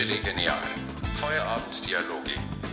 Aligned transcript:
Chili 0.00 0.16
Genial. 0.24 0.56
Feierabenddialoge 1.16 2.32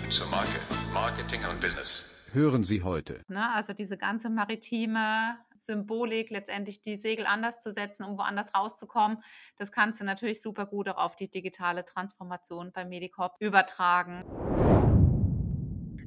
zur 0.10 0.28
Marke, 0.28 0.62
Marketing 0.94 1.42
und 1.44 1.60
Business. 1.60 2.06
Hören 2.32 2.64
Sie 2.64 2.84
heute. 2.84 3.22
Ne? 3.28 3.54
Also 3.54 3.74
diese 3.74 3.98
ganze 3.98 4.30
maritime 4.30 5.36
Symbolik, 5.60 6.30
letztendlich 6.30 6.82
die 6.82 6.96
Segel 6.96 7.26
anders 7.26 7.60
zu 7.60 7.74
setzen, 7.74 8.06
um 8.06 8.18
woanders 8.18 8.56
rauszukommen, 8.56 9.18
das 9.58 9.74
kannst 9.74 10.00
du 10.00 10.06
natürlich 10.06 10.42
super 10.42 10.68
gut 10.68 10.88
auch 10.88 11.04
auf 11.04 11.18
die 11.18 11.30
digitale 11.30 11.84
Transformation 11.84 12.72
bei 12.72 12.86
Medicorp 12.86 13.36
übertragen. 13.42 14.24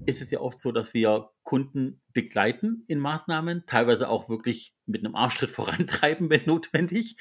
Ist 0.07 0.23
es 0.23 0.31
ja 0.31 0.41
oft 0.41 0.59
so, 0.59 0.73
dass 0.73 0.95
wir 0.95 1.29
Kunden 1.43 2.01
begleiten 2.15 2.85
in 2.87 2.99
Maßnahmen, 2.99 3.65
teilweise 3.67 4.09
auch 4.09 4.31
wirklich 4.31 4.75
mit 4.87 5.05
einem 5.05 5.15
Arschtritt 5.15 5.51
vorantreiben, 5.51 6.31
wenn 6.31 6.47
notwendig. 6.47 7.19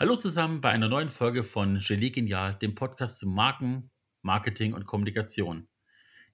Hallo 0.00 0.16
zusammen 0.16 0.62
bei 0.62 0.70
einer 0.70 0.88
neuen 0.88 1.10
Folge 1.10 1.42
von 1.42 1.78
Genie 1.78 2.10
Genial, 2.10 2.54
dem 2.54 2.74
Podcast 2.74 3.18
zu 3.18 3.28
Marken, 3.28 3.90
Marketing 4.22 4.72
und 4.72 4.86
Kommunikation. 4.86 5.68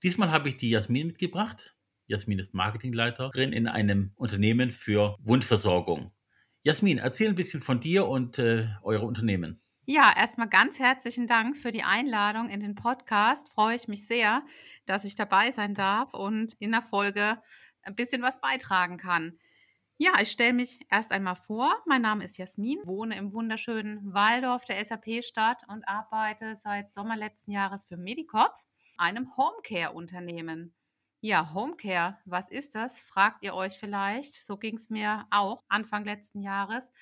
Diesmal 0.05 0.31
habe 0.31 0.51
ich 0.51 0.57
die 0.57 0.71
Jasmin 0.71 1.09
mitgebracht. 1.09 1.75
Jasmin 2.07 2.39
ist 2.39 2.55
Marketingleiterin 2.55 3.53
in 3.53 3.67
einem 3.67 4.13
Unternehmen 4.15 4.71
für 4.71 5.17
Wundversorgung. 5.19 6.13
Jasmin, 6.63 6.99
erzähl 6.99 7.29
ein 7.31 7.35
bisschen 7.35 7.61
von 7.61 7.81
dir 7.81 8.07
und 8.07 8.39
äh, 8.39 8.69
eure 8.85 9.05
Unternehmen. 9.05 9.61
Ja, 9.85 10.15
erstmal 10.17 10.49
ganz 10.49 10.79
herzlichen 10.79 11.27
Dank 11.27 11.57
für 11.57 11.73
die 11.73 11.83
Einladung 11.83 12.49
in 12.49 12.61
den 12.61 12.77
Podcast. 12.77 13.49
Freue 13.49 13.75
ich 13.75 13.89
mich 13.89 14.07
sehr, 14.07 14.45
dass 14.85 15.05
ich 15.05 15.17
dabei 15.17 15.51
sein 15.51 15.75
darf 15.75 16.15
und 16.15 16.55
in 16.61 16.71
der 16.71 16.83
Folge 16.83 17.43
ein 17.83 17.97
bisschen 17.97 18.23
was 18.23 18.41
beitragen 18.41 18.97
kann. 18.97 19.41
Ja, 19.99 20.13
ich 20.21 20.31
stelle 20.31 20.53
mich 20.53 20.81
erst 20.91 21.11
einmal 21.13 21.37
vor. 21.37 21.73
Mein 21.87 22.03
Name 22.03 22.25
ist 22.25 22.37
Jasmin, 22.37 22.79
wohne 22.85 23.17
im 23.17 23.33
wunderschönen 23.33 24.13
Waldorf 24.13 24.65
der 24.67 24.85
SAP-Stadt 24.85 25.63
und 25.69 25.89
arbeite 25.89 26.57
seit 26.57 26.93
Sommer 26.93 27.17
letzten 27.17 27.51
Jahres 27.51 27.87
für 27.87 27.97
Medicops, 27.97 28.69
einem 28.99 29.35
Homecare-Unternehmen. 29.37 30.75
Ja, 31.23 31.53
Homecare, 31.55 32.19
was 32.27 32.49
ist 32.51 32.75
das? 32.75 33.01
Fragt 33.01 33.43
ihr 33.43 33.55
euch 33.55 33.79
vielleicht. 33.79 34.35
So 34.35 34.59
ging 34.59 34.77
es 34.77 34.91
mir 34.91 35.27
auch 35.31 35.65
Anfang 35.69 36.05
letzten 36.05 36.43
Jahres. 36.43 36.93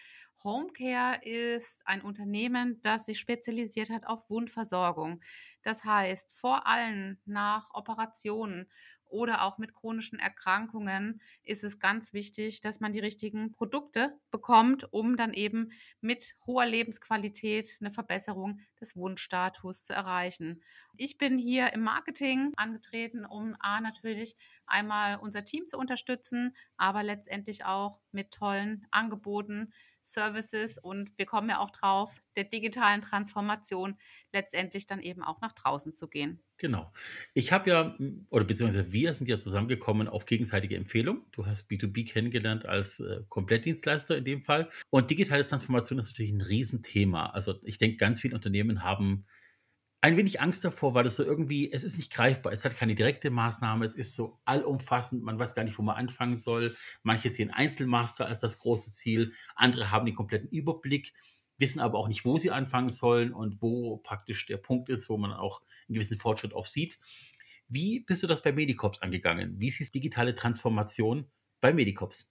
Homecare 0.44 1.18
ist 1.22 1.82
ein 1.86 2.00
Unternehmen, 2.02 2.80
das 2.82 3.06
sich 3.06 3.18
spezialisiert 3.18 3.90
hat 3.90 4.06
auf 4.06 4.30
Wundversorgung. 4.30 5.20
Das 5.62 5.84
heißt, 5.84 6.32
vor 6.32 6.66
allem 6.66 7.18
nach 7.24 7.70
Operationen 7.74 8.70
oder 9.14 9.42
auch 9.44 9.58
mit 9.58 9.74
chronischen 9.74 10.18
Erkrankungen 10.18 11.20
ist 11.44 11.62
es 11.62 11.78
ganz 11.78 12.12
wichtig, 12.12 12.60
dass 12.60 12.80
man 12.80 12.92
die 12.92 12.98
richtigen 12.98 13.52
Produkte 13.52 14.18
bekommt, 14.32 14.92
um 14.92 15.16
dann 15.16 15.32
eben 15.32 15.70
mit 16.00 16.34
hoher 16.46 16.66
Lebensqualität 16.66 17.78
eine 17.80 17.92
Verbesserung 17.92 18.58
des 18.80 18.96
Wundstatus 18.96 19.84
zu 19.84 19.92
erreichen. 19.92 20.62
Ich 20.96 21.16
bin 21.16 21.38
hier 21.38 21.72
im 21.72 21.82
Marketing 21.82 22.52
angetreten, 22.56 23.24
um 23.24 23.56
A 23.60 23.80
natürlich 23.80 24.36
einmal 24.66 25.18
unser 25.18 25.44
Team 25.44 25.66
zu 25.68 25.78
unterstützen, 25.78 26.56
aber 26.76 27.04
letztendlich 27.04 27.64
auch 27.64 28.00
mit 28.10 28.32
tollen 28.32 28.84
Angeboten 28.90 29.72
Services 30.04 30.78
und 30.78 31.10
wir 31.16 31.26
kommen 31.26 31.48
ja 31.48 31.58
auch 31.58 31.70
drauf, 31.70 32.20
der 32.36 32.44
digitalen 32.44 33.00
Transformation 33.00 33.96
letztendlich 34.32 34.86
dann 34.86 35.00
eben 35.00 35.22
auch 35.22 35.40
nach 35.40 35.52
draußen 35.52 35.92
zu 35.92 36.08
gehen. 36.08 36.42
Genau. 36.58 36.92
Ich 37.32 37.52
habe 37.52 37.70
ja, 37.70 37.98
oder 38.30 38.44
beziehungsweise 38.44 38.92
wir 38.92 39.12
sind 39.14 39.28
ja 39.28 39.40
zusammengekommen 39.40 40.06
auf 40.06 40.26
gegenseitige 40.26 40.76
Empfehlung. 40.76 41.26
Du 41.32 41.46
hast 41.46 41.68
B2B 41.70 42.08
kennengelernt 42.08 42.66
als 42.66 43.00
äh, 43.00 43.20
Komplettdienstleister 43.28 44.16
in 44.16 44.24
dem 44.24 44.42
Fall. 44.42 44.70
Und 44.90 45.10
digitale 45.10 45.44
Transformation 45.44 45.98
ist 45.98 46.06
natürlich 46.06 46.32
ein 46.32 46.42
Riesenthema. 46.42 47.26
Also 47.30 47.54
ich 47.64 47.78
denke, 47.78 47.96
ganz 47.96 48.20
viele 48.20 48.34
Unternehmen 48.34 48.84
haben 48.84 49.26
ein 50.04 50.18
wenig 50.18 50.38
Angst 50.38 50.62
davor, 50.66 50.92
weil 50.92 51.06
es 51.06 51.16
so 51.16 51.24
irgendwie, 51.24 51.72
es 51.72 51.82
ist 51.82 51.96
nicht 51.96 52.12
greifbar, 52.12 52.52
es 52.52 52.62
hat 52.62 52.76
keine 52.76 52.94
direkte 52.94 53.30
Maßnahme, 53.30 53.86
es 53.86 53.94
ist 53.94 54.14
so 54.14 54.38
allumfassend, 54.44 55.22
man 55.22 55.38
weiß 55.38 55.54
gar 55.54 55.64
nicht, 55.64 55.78
wo 55.78 55.82
man 55.82 55.96
anfangen 55.96 56.36
soll. 56.36 56.76
Manche 57.02 57.30
sehen 57.30 57.50
Einzelmaster 57.50 58.26
als 58.26 58.38
das 58.38 58.58
große 58.58 58.92
Ziel, 58.92 59.32
andere 59.56 59.90
haben 59.90 60.04
den 60.04 60.14
kompletten 60.14 60.50
Überblick, 60.50 61.14
wissen 61.56 61.80
aber 61.80 61.98
auch 61.98 62.08
nicht, 62.08 62.26
wo 62.26 62.36
sie 62.36 62.50
anfangen 62.50 62.90
sollen 62.90 63.32
und 63.32 63.62
wo 63.62 63.96
praktisch 63.96 64.44
der 64.44 64.58
Punkt 64.58 64.90
ist, 64.90 65.08
wo 65.08 65.16
man 65.16 65.32
auch 65.32 65.62
einen 65.88 65.94
gewissen 65.94 66.18
Fortschritt 66.18 66.52
auch 66.52 66.66
sieht. 66.66 66.98
Wie 67.68 68.00
bist 68.00 68.22
du 68.22 68.26
das 68.26 68.42
bei 68.42 68.52
Medicops 68.52 69.00
angegangen? 69.00 69.58
Wie 69.58 69.70
siehst 69.70 69.94
du 69.94 70.00
digitale 70.00 70.34
Transformation 70.34 71.30
bei 71.62 71.72
Medicops? 71.72 72.28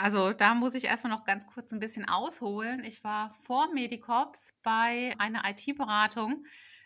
Also 0.00 0.32
da 0.32 0.54
muss 0.54 0.74
ich 0.74 0.84
erstmal 0.84 1.12
noch 1.12 1.24
ganz 1.24 1.44
kurz 1.48 1.72
ein 1.72 1.80
bisschen 1.80 2.08
ausholen. 2.08 2.84
Ich 2.84 3.02
war 3.02 3.32
vor 3.42 3.74
Medicops 3.74 4.52
bei 4.62 5.12
einer 5.18 5.42
IT-Beratung 5.44 6.44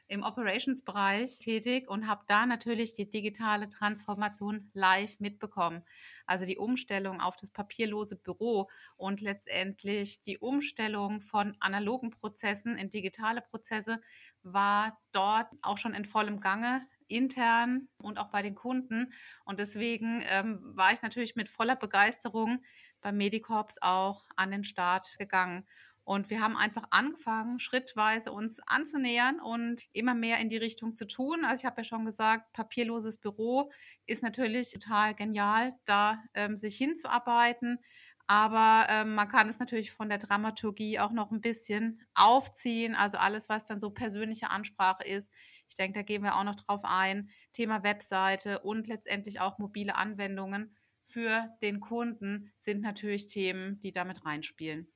im 0.09 0.23
Operations-Bereich 0.23 1.39
tätig 1.39 1.91
und 1.91 2.07
habe 2.07 2.25
da 2.27 2.47
natürlich 2.47 2.95
die 2.95 3.11
digitale 3.11 3.69
Transformation 3.69 4.71
live 4.73 5.21
mitbekommen. 5.21 5.85
Also 6.25 6.47
die 6.47 6.57
Umstellung 6.57 7.21
auf 7.21 7.37
das 7.37 7.51
papierlose 7.51 8.17
Büro 8.17 8.71
und 8.97 9.21
letztendlich 9.21 10.23
die 10.23 10.39
Umstellung 10.39 11.21
von 11.21 11.55
analogen 11.61 12.13
Prozessen 12.13 12.77
in 12.77 12.89
digitale 12.89 13.43
Prozesse 13.43 14.01
war 14.43 14.99
dort 15.13 15.49
auch 15.61 15.77
schon 15.77 15.93
in 15.93 16.07
vollem 16.07 16.41
Gange 16.41 16.87
intern 17.09 17.89
und 17.99 18.19
auch 18.19 18.31
bei 18.31 18.41
den 18.41 18.55
Kunden. 18.55 19.13
Und 19.45 19.59
deswegen 19.59 20.23
ähm, 20.31 20.61
war 20.77 20.93
ich 20.93 21.03
natürlich 21.03 21.37
mit 21.37 21.49
voller 21.49 21.77
Begeisterung 21.77 22.63
bei 23.03 23.13
Medicorps 23.13 23.79
auch 23.83 24.25
an 24.37 24.51
den 24.51 24.65
Start 24.65 25.07
gegangen. 25.19 25.67
Und 26.05 26.31
wir 26.31 26.41
haben 26.41 26.57
einfach 26.57 26.85
angefangen, 26.91 27.61
schrittweise 27.61 28.33
uns 28.33 28.61
anzunähern 28.67 29.39
und 29.41 29.83
immer 29.93 30.15
mehr 30.15 30.41
in 30.41 30.49
die 30.49 30.57
Richtung 30.57 30.97
zu 30.97 31.07
tun. 31.07 31.45
Also 31.45 31.61
ich 31.61 31.65
habe 31.65 31.81
ja 31.81 31.85
schon 31.85 32.05
gesagt, 32.05 32.53
papierloses 32.53 33.19
Büro 33.19 33.71
ist 34.07 34.23
natürlich 34.23 34.73
total 34.73 35.15
genial, 35.15 35.75
da 35.85 36.19
ähm, 36.35 36.57
sich 36.57 36.77
hinzuarbeiten. 36.77 37.79
Aber 38.27 38.87
ähm, 38.89 39.15
man 39.15 39.29
kann 39.29 39.49
es 39.49 39.59
natürlich 39.59 39.93
von 39.93 40.09
der 40.09 40.19
Dramaturgie 40.19 40.99
auch 40.99 41.13
noch 41.13 41.31
ein 41.31 41.41
bisschen 41.41 42.01
aufziehen. 42.15 42.95
Also 42.95 43.19
alles, 43.19 43.49
was 43.49 43.67
dann 43.67 43.81
so 43.81 43.91
persönliche 43.91 44.51
Ansprache 44.51 45.05
ist. 45.05 45.33
Ich 45.69 45.77
denke, 45.77 46.01
da 46.01 46.03
gehen 46.03 46.23
wir 46.23 46.37
auch 46.37 46.45
noch 46.45 46.57
drauf 46.57 46.83
ein. 46.85 47.31
Thema 47.53 47.85
Webseite 47.85 48.61
und 48.61 48.89
letztendlich 48.89 49.41
auch 49.41 49.59
mobile 49.59 49.97
Anwendungen 49.97 50.75
für 51.13 51.49
den 51.61 51.81
Kunden 51.81 52.51
sind 52.57 52.81
natürlich 52.81 53.27
Themen, 53.27 53.79
die 53.81 53.93
damit 53.93 54.25
reinspielen. 54.25 54.89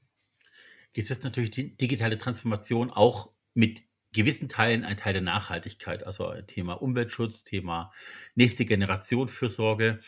Jetzt 0.94 1.10
ist 1.10 1.24
natürlich 1.24 1.50
die 1.50 1.76
digitale 1.76 2.16
Transformation 2.16 2.90
auch 2.90 3.30
mit 3.52 3.82
gewissen 4.12 4.48
Teilen 4.48 4.82
ein 4.84 4.96
Teil 4.96 5.12
der 5.12 5.22
Nachhaltigkeit, 5.22 6.04
also 6.04 6.32
Thema 6.46 6.80
Umweltschutz, 6.80 7.44
Thema 7.44 7.92
nächste 8.34 8.64
Generation 8.64 9.28
Fürsorge. 9.28 10.00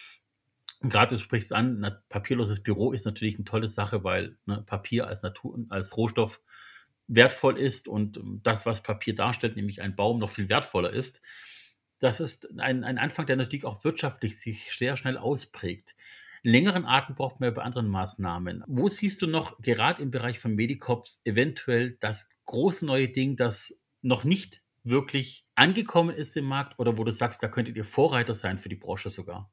Und 0.80 0.90
gerade 0.90 1.16
du 1.16 1.20
sprichst 1.20 1.52
an, 1.52 1.84
ein 1.84 1.96
papierloses 2.08 2.62
Büro 2.62 2.92
ist 2.92 3.04
natürlich 3.04 3.34
eine 3.34 3.44
tolle 3.44 3.68
Sache, 3.68 4.02
weil 4.02 4.38
ne, 4.46 4.62
Papier 4.64 5.08
als 5.08 5.22
Natur, 5.22 5.58
als 5.68 5.94
Rohstoff 5.96 6.40
wertvoll 7.06 7.58
ist 7.58 7.86
und 7.86 8.20
das, 8.42 8.64
was 8.64 8.82
Papier 8.82 9.14
darstellt, 9.14 9.56
nämlich 9.56 9.82
ein 9.82 9.96
Baum, 9.96 10.18
noch 10.18 10.30
viel 10.30 10.48
wertvoller 10.48 10.92
ist 10.92 11.20
das 12.00 12.20
ist 12.20 12.58
ein, 12.58 12.84
ein 12.84 12.98
Anfang, 12.98 13.26
der 13.26 13.36
natürlich 13.36 13.64
auch 13.64 13.84
wirtschaftlich 13.84 14.38
sich 14.38 14.72
sehr 14.72 14.96
schnell 14.96 15.18
ausprägt. 15.18 15.96
Längeren 16.42 16.84
Atem 16.84 17.16
braucht 17.16 17.40
man 17.40 17.48
ja 17.48 17.54
bei 17.54 17.62
anderen 17.62 17.88
Maßnahmen. 17.88 18.64
Wo 18.66 18.88
siehst 18.88 19.22
du 19.22 19.26
noch 19.26 19.60
gerade 19.60 20.02
im 20.02 20.10
Bereich 20.10 20.38
von 20.38 20.54
Medicops 20.54 21.20
eventuell 21.24 21.96
das 22.00 22.30
große 22.46 22.86
neue 22.86 23.08
Ding, 23.08 23.36
das 23.36 23.80
noch 24.02 24.24
nicht 24.24 24.62
wirklich 24.84 25.44
angekommen 25.54 26.14
ist 26.14 26.36
im 26.36 26.44
Markt 26.44 26.78
oder 26.78 26.96
wo 26.96 27.04
du 27.04 27.12
sagst, 27.12 27.42
da 27.42 27.48
könntet 27.48 27.76
ihr 27.76 27.84
Vorreiter 27.84 28.34
sein 28.34 28.58
für 28.58 28.68
die 28.68 28.76
Branche 28.76 29.10
sogar? 29.10 29.50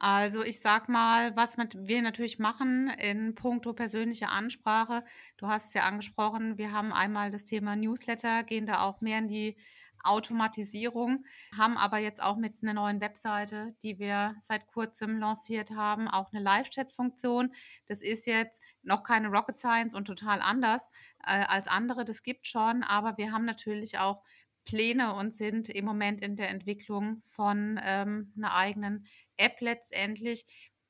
Also 0.00 0.44
ich 0.44 0.60
sag 0.60 0.88
mal, 0.88 1.34
was 1.36 1.56
wir 1.56 2.02
natürlich 2.02 2.38
machen 2.38 2.92
in 3.00 3.34
puncto 3.34 3.72
persönliche 3.72 4.28
Ansprache. 4.28 5.04
Du 5.36 5.48
hast 5.48 5.68
es 5.68 5.74
ja 5.74 5.82
angesprochen, 5.82 6.56
wir 6.56 6.72
haben 6.72 6.92
einmal 6.92 7.30
das 7.30 7.46
Thema 7.46 7.74
Newsletter, 7.74 8.44
gehen 8.44 8.66
da 8.66 8.82
auch 8.82 9.00
mehr 9.00 9.18
in 9.18 9.28
die 9.28 9.56
Automatisierung, 10.04 11.24
haben 11.56 11.76
aber 11.76 11.98
jetzt 11.98 12.22
auch 12.22 12.36
mit 12.36 12.54
einer 12.62 12.74
neuen 12.74 13.00
Webseite, 13.00 13.74
die 13.82 13.98
wir 13.98 14.36
seit 14.40 14.66
kurzem 14.66 15.18
lanciert 15.18 15.70
haben, 15.70 16.08
auch 16.08 16.32
eine 16.32 16.42
Live-Chat-Funktion. 16.42 17.52
Das 17.86 18.02
ist 18.02 18.26
jetzt 18.26 18.62
noch 18.82 19.02
keine 19.02 19.28
Rocket 19.28 19.58
Science 19.58 19.94
und 19.94 20.06
total 20.06 20.40
anders 20.40 20.88
äh, 21.26 21.44
als 21.46 21.68
andere, 21.68 22.04
das 22.04 22.22
gibt 22.22 22.48
schon, 22.48 22.82
aber 22.82 23.18
wir 23.18 23.32
haben 23.32 23.44
natürlich 23.44 23.98
auch 23.98 24.22
Pläne 24.64 25.14
und 25.14 25.34
sind 25.34 25.70
im 25.70 25.84
Moment 25.84 26.20
in 26.20 26.36
der 26.36 26.50
Entwicklung 26.50 27.22
von 27.24 27.80
ähm, 27.82 28.32
einer 28.36 28.54
eigenen 28.54 29.06
App 29.38 29.60
letztendlich, 29.60 30.44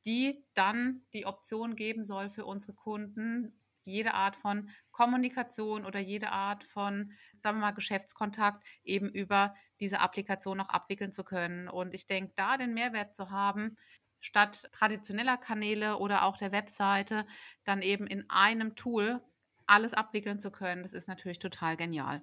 die 0.04 0.44
dann 0.54 1.02
die 1.12 1.26
Option 1.26 1.76
geben 1.76 2.02
soll 2.02 2.30
für 2.30 2.44
unsere 2.44 2.74
Kunden, 2.74 3.57
jede 3.88 4.14
Art 4.14 4.36
von 4.36 4.70
Kommunikation 4.90 5.84
oder 5.84 6.00
jede 6.00 6.30
Art 6.30 6.64
von, 6.64 7.12
sagen 7.36 7.58
wir 7.58 7.66
mal, 7.66 7.72
Geschäftskontakt 7.72 8.64
eben 8.84 9.08
über 9.08 9.54
diese 9.80 10.00
Applikation 10.00 10.60
auch 10.60 10.70
abwickeln 10.70 11.12
zu 11.12 11.24
können. 11.24 11.68
Und 11.68 11.94
ich 11.94 12.06
denke, 12.06 12.32
da 12.36 12.56
den 12.56 12.74
Mehrwert 12.74 13.14
zu 13.14 13.30
haben, 13.30 13.76
statt 14.20 14.68
traditioneller 14.72 15.36
Kanäle 15.36 15.98
oder 15.98 16.24
auch 16.24 16.36
der 16.36 16.52
Webseite, 16.52 17.26
dann 17.64 17.82
eben 17.82 18.06
in 18.06 18.28
einem 18.28 18.74
Tool 18.74 19.20
alles 19.66 19.94
abwickeln 19.94 20.40
zu 20.40 20.50
können, 20.50 20.82
das 20.82 20.92
ist 20.92 21.08
natürlich 21.08 21.38
total 21.38 21.76
genial. 21.76 22.22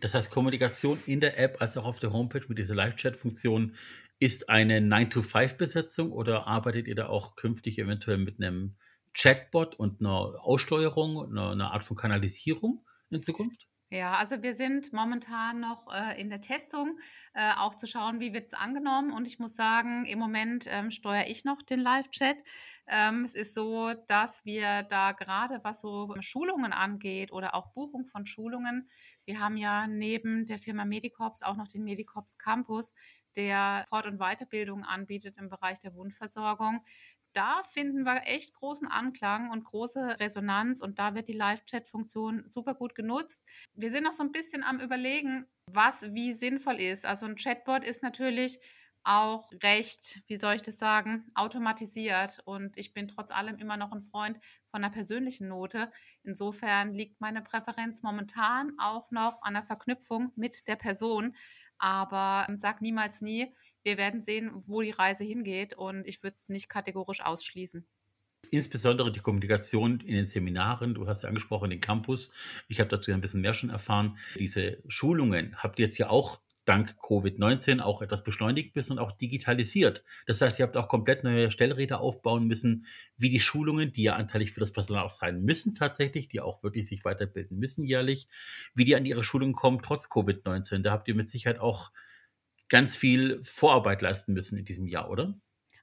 Das 0.00 0.14
heißt, 0.14 0.30
Kommunikation 0.30 1.00
in 1.06 1.20
der 1.20 1.38
App 1.38 1.60
als 1.60 1.76
auch 1.76 1.84
auf 1.84 2.00
der 2.00 2.12
Homepage 2.12 2.44
mit 2.48 2.58
dieser 2.58 2.74
Live-Chat-Funktion 2.74 3.76
ist 4.18 4.48
eine 4.48 4.80
9-to-5-Besetzung 4.80 6.12
oder 6.12 6.46
arbeitet 6.46 6.86
ihr 6.86 6.94
da 6.94 7.06
auch 7.08 7.36
künftig 7.36 7.78
eventuell 7.78 8.18
mit 8.18 8.40
einem 8.40 8.76
Chatbot 9.14 9.76
und 9.76 10.00
einer 10.00 10.34
Aussteuerung, 10.44 11.30
einer, 11.30 11.50
einer 11.50 11.72
Art 11.72 11.84
von 11.84 11.96
Kanalisierung 11.96 12.84
in 13.10 13.20
Zukunft? 13.22 13.68
Ja, 13.90 14.14
also 14.14 14.42
wir 14.42 14.54
sind 14.56 14.92
momentan 14.92 15.60
noch 15.60 15.86
äh, 15.94 16.20
in 16.20 16.28
der 16.28 16.40
Testung, 16.40 16.98
äh, 17.32 17.52
auch 17.58 17.76
zu 17.76 17.86
schauen, 17.86 18.18
wie 18.18 18.32
wird 18.32 18.48
es 18.48 18.54
angenommen. 18.54 19.12
Und 19.12 19.28
ich 19.28 19.38
muss 19.38 19.54
sagen, 19.54 20.04
im 20.06 20.18
Moment 20.18 20.66
ähm, 20.68 20.90
steuere 20.90 21.28
ich 21.28 21.44
noch 21.44 21.62
den 21.62 21.78
Live-Chat. 21.78 22.38
Ähm, 22.88 23.22
es 23.24 23.34
ist 23.34 23.54
so, 23.54 23.92
dass 24.08 24.44
wir 24.44 24.82
da 24.88 25.12
gerade, 25.12 25.60
was 25.62 25.80
so 25.80 26.12
Schulungen 26.20 26.72
angeht 26.72 27.30
oder 27.30 27.54
auch 27.54 27.72
Buchung 27.72 28.04
von 28.06 28.26
Schulungen, 28.26 28.88
wir 29.26 29.38
haben 29.38 29.56
ja 29.56 29.86
neben 29.86 30.46
der 30.46 30.58
Firma 30.58 30.84
Medicorps 30.84 31.42
auch 31.44 31.56
noch 31.56 31.68
den 31.68 31.84
Medicorps 31.84 32.36
Campus, 32.36 32.94
der 33.36 33.84
Fort- 33.88 34.06
und 34.06 34.18
Weiterbildung 34.18 34.84
anbietet 34.84 35.36
im 35.38 35.48
Bereich 35.48 35.78
der 35.78 35.94
Wundversorgung 35.94 36.84
da 37.34 37.62
finden 37.62 38.04
wir 38.04 38.22
echt 38.26 38.54
großen 38.54 38.88
Anklang 38.88 39.50
und 39.50 39.64
große 39.64 40.18
Resonanz 40.20 40.80
und 40.80 40.98
da 40.98 41.14
wird 41.14 41.28
die 41.28 41.34
Live-Chat-Funktion 41.34 42.44
super 42.48 42.74
gut 42.74 42.94
genutzt. 42.94 43.42
Wir 43.74 43.90
sind 43.90 44.04
noch 44.04 44.12
so 44.12 44.22
ein 44.22 44.32
bisschen 44.32 44.62
am 44.62 44.80
Überlegen, 44.80 45.44
was 45.66 46.14
wie 46.14 46.32
sinnvoll 46.32 46.76
ist. 46.76 47.04
Also 47.06 47.26
ein 47.26 47.36
Chatbot 47.36 47.84
ist 47.86 48.02
natürlich 48.02 48.58
auch 49.04 49.50
recht, 49.62 50.22
wie 50.28 50.36
soll 50.36 50.54
ich 50.54 50.62
das 50.62 50.78
sagen, 50.78 51.30
automatisiert. 51.34 52.38
Und 52.46 52.76
ich 52.78 52.94
bin 52.94 53.06
trotz 53.06 53.30
allem 53.32 53.58
immer 53.58 53.76
noch 53.76 53.92
ein 53.92 54.00
Freund 54.00 54.38
von 54.70 54.82
einer 54.82 54.92
persönlichen 54.92 55.48
Note. 55.48 55.92
Insofern 56.22 56.94
liegt 56.94 57.20
meine 57.20 57.42
Präferenz 57.42 58.02
momentan 58.02 58.72
auch 58.78 59.10
noch 59.10 59.42
an 59.42 59.54
der 59.54 59.62
Verknüpfung 59.62 60.32
mit 60.36 60.66
der 60.68 60.76
Person. 60.76 61.36
Aber 61.78 62.46
ähm, 62.48 62.58
sag 62.58 62.80
niemals 62.80 63.20
nie. 63.20 63.54
Wir 63.84 63.98
werden 63.98 64.20
sehen, 64.20 64.50
wo 64.66 64.80
die 64.80 64.90
Reise 64.90 65.24
hingeht 65.24 65.74
und 65.74 66.08
ich 66.08 66.22
würde 66.22 66.36
es 66.36 66.48
nicht 66.48 66.68
kategorisch 66.68 67.20
ausschließen. 67.20 67.86
Insbesondere 68.50 69.12
die 69.12 69.20
Kommunikation 69.20 70.00
in 70.00 70.14
den 70.14 70.26
Seminaren, 70.26 70.94
du 70.94 71.06
hast 71.06 71.22
ja 71.22 71.28
angesprochen, 71.28 71.70
den 71.70 71.80
Campus. 71.80 72.32
Ich 72.68 72.80
habe 72.80 72.88
dazu 72.88 73.12
ein 73.12 73.20
bisschen 73.20 73.40
mehr 73.40 73.54
schon 73.54 73.70
erfahren. 73.70 74.18
Diese 74.38 74.82
Schulungen 74.88 75.56
habt 75.62 75.78
ihr 75.78 75.86
jetzt 75.86 75.98
ja 75.98 76.08
auch 76.08 76.40
dank 76.64 76.94
Covid-19 77.02 77.80
auch 77.80 78.00
etwas 78.00 78.24
beschleunigt 78.24 78.74
müssen 78.74 78.92
und 78.92 78.98
auch 78.98 79.12
digitalisiert. 79.12 80.02
Das 80.26 80.40
heißt, 80.40 80.58
ihr 80.58 80.64
habt 80.64 80.76
auch 80.76 80.88
komplett 80.88 81.24
neue 81.24 81.50
Stellräder 81.50 82.00
aufbauen 82.00 82.46
müssen, 82.46 82.86
wie 83.16 83.28
die 83.28 83.40
Schulungen, 83.40 83.92
die 83.92 84.04
ja 84.04 84.14
anteilig 84.14 84.52
für 84.52 84.60
das 84.60 84.72
Personal 84.72 85.04
auch 85.04 85.10
sein 85.10 85.42
müssen 85.42 85.74
tatsächlich, 85.74 86.28
die 86.28 86.40
auch 86.40 86.62
wirklich 86.62 86.86
sich 86.86 87.04
weiterbilden 87.04 87.58
müssen 87.58 87.84
jährlich, 87.84 88.28
wie 88.74 88.84
die 88.84 88.96
an 88.96 89.04
ihre 89.04 89.24
Schulungen 89.24 89.54
kommen, 89.54 89.80
trotz 89.82 90.06
Covid-19. 90.06 90.82
Da 90.82 90.92
habt 90.92 91.08
ihr 91.08 91.14
mit 91.14 91.28
Sicherheit 91.28 91.58
auch 91.58 91.90
ganz 92.68 92.96
viel 92.96 93.40
Vorarbeit 93.44 94.02
leisten 94.02 94.32
müssen 94.32 94.58
in 94.58 94.64
diesem 94.64 94.86
Jahr, 94.86 95.10
oder? 95.10 95.34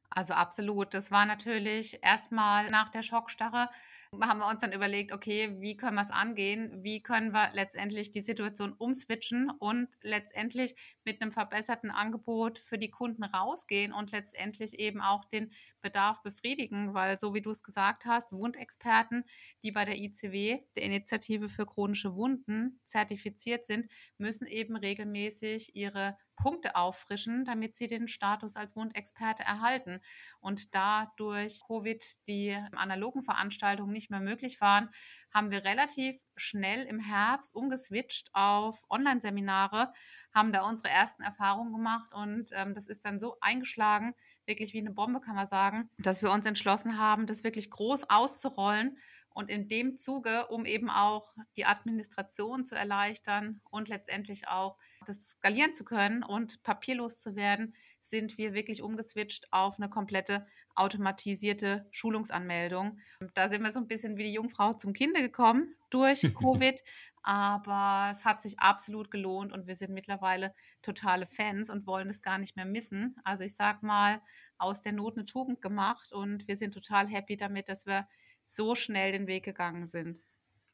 Also 0.09 0.33
absolut. 0.33 0.93
Das 0.93 1.11
war 1.11 1.25
natürlich 1.25 1.99
erstmal 2.03 2.69
nach 2.69 2.89
der 2.89 3.01
Schockstarre 3.01 3.69
haben 4.19 4.39
wir 4.39 4.49
uns 4.49 4.61
dann 4.61 4.73
überlegt, 4.73 5.13
okay, 5.13 5.55
wie 5.59 5.77
können 5.77 5.95
wir 5.95 6.03
es 6.03 6.11
angehen? 6.11 6.83
Wie 6.83 7.01
können 7.01 7.31
wir 7.31 7.49
letztendlich 7.53 8.11
die 8.11 8.19
Situation 8.19 8.73
umswitchen 8.73 9.49
und 9.49 9.87
letztendlich 10.01 10.75
mit 11.05 11.21
einem 11.21 11.31
verbesserten 11.31 11.91
Angebot 11.91 12.59
für 12.59 12.77
die 12.77 12.91
Kunden 12.91 13.23
rausgehen 13.23 13.93
und 13.93 14.11
letztendlich 14.11 14.79
eben 14.79 14.99
auch 14.99 15.23
den 15.25 15.49
Bedarf 15.81 16.21
befriedigen, 16.23 16.93
weil 16.93 17.17
so 17.19 17.33
wie 17.33 17.41
du 17.41 17.51
es 17.51 17.63
gesagt 17.63 18.03
hast, 18.03 18.33
Wundexperten, 18.33 19.23
die 19.63 19.71
bei 19.71 19.85
der 19.85 19.97
ICW, 19.97 20.59
der 20.75 20.83
Initiative 20.83 21.47
für 21.47 21.65
chronische 21.65 22.13
Wunden, 22.13 22.81
zertifiziert 22.83 23.65
sind, 23.65 23.89
müssen 24.17 24.45
eben 24.45 24.75
regelmäßig 24.75 25.75
ihre 25.75 26.17
Punkte 26.41 26.75
auffrischen, 26.75 27.45
damit 27.45 27.75
sie 27.75 27.87
den 27.87 28.07
Status 28.07 28.55
als 28.55 28.75
Wundexperte 28.75 29.43
erhalten. 29.43 30.01
Und 30.39 30.73
da 30.73 31.13
durch 31.17 31.61
Covid 31.67 32.03
die 32.27 32.57
analogen 32.73 33.21
Veranstaltungen 33.21 33.91
nicht 33.91 34.00
mehr 34.09 34.19
möglich 34.19 34.59
waren, 34.61 34.89
haben 35.33 35.51
wir 35.51 35.63
relativ 35.63 36.15
schnell 36.35 36.85
im 36.85 36.99
Herbst 36.99 37.55
umgeswitcht 37.55 38.29
auf 38.33 38.83
Online-Seminare, 38.89 39.93
haben 40.33 40.51
da 40.51 40.63
unsere 40.67 40.89
ersten 40.89 41.23
Erfahrungen 41.23 41.73
gemacht 41.73 42.13
und 42.13 42.51
ähm, 42.53 42.73
das 42.73 42.87
ist 42.87 43.05
dann 43.05 43.19
so 43.19 43.37
eingeschlagen, 43.41 44.13
wirklich 44.45 44.73
wie 44.73 44.79
eine 44.79 44.91
Bombe 44.91 45.21
kann 45.21 45.35
man 45.35 45.47
sagen, 45.47 45.89
dass 45.97 46.21
wir 46.21 46.31
uns 46.31 46.45
entschlossen 46.45 46.97
haben, 46.97 47.25
das 47.25 47.43
wirklich 47.43 47.69
groß 47.69 48.09
auszurollen 48.09 48.97
und 49.33 49.49
in 49.49 49.67
dem 49.67 49.97
Zuge, 49.97 50.47
um 50.47 50.65
eben 50.65 50.89
auch 50.89 51.33
die 51.55 51.65
Administration 51.65 52.65
zu 52.65 52.75
erleichtern 52.75 53.61
und 53.69 53.87
letztendlich 53.87 54.47
auch 54.47 54.77
das 55.05 55.31
skalieren 55.31 55.73
zu 55.73 55.85
können 55.85 56.23
und 56.23 56.63
papierlos 56.63 57.19
zu 57.19 57.35
werden, 57.35 57.73
sind 58.01 58.37
wir 58.37 58.53
wirklich 58.53 58.81
umgeswitcht 58.81 59.47
auf 59.51 59.77
eine 59.77 59.89
komplette 59.89 60.45
automatisierte 60.75 61.87
Schulungsanmeldung. 61.91 62.99
Da 63.33 63.49
sind 63.49 63.63
wir 63.63 63.71
so 63.71 63.79
ein 63.79 63.87
bisschen 63.87 64.17
wie 64.17 64.23
die 64.23 64.33
Jungfrau 64.33 64.73
zum 64.73 64.93
Kinde 64.93 65.21
gekommen 65.21 65.75
durch 65.89 66.21
Covid, 66.35 66.81
aber 67.23 68.09
es 68.11 68.25
hat 68.25 68.41
sich 68.41 68.59
absolut 68.59 69.11
gelohnt 69.11 69.53
und 69.53 69.67
wir 69.67 69.75
sind 69.75 69.93
mittlerweile 69.93 70.53
totale 70.81 71.25
Fans 71.25 71.69
und 71.69 71.85
wollen 71.85 72.09
es 72.09 72.21
gar 72.21 72.37
nicht 72.37 72.55
mehr 72.55 72.65
missen. 72.65 73.15
Also 73.23 73.43
ich 73.43 73.55
sag 73.55 73.83
mal, 73.83 74.21
aus 74.57 74.81
der 74.81 74.93
Not 74.93 75.17
eine 75.17 75.25
Tugend 75.25 75.61
gemacht 75.61 76.11
und 76.11 76.47
wir 76.47 76.57
sind 76.57 76.73
total 76.73 77.07
happy 77.07 77.37
damit, 77.37 77.69
dass 77.69 77.85
wir 77.85 78.07
so 78.47 78.75
schnell 78.75 79.11
den 79.11 79.27
Weg 79.27 79.45
gegangen 79.45 79.85
sind. 79.85 80.19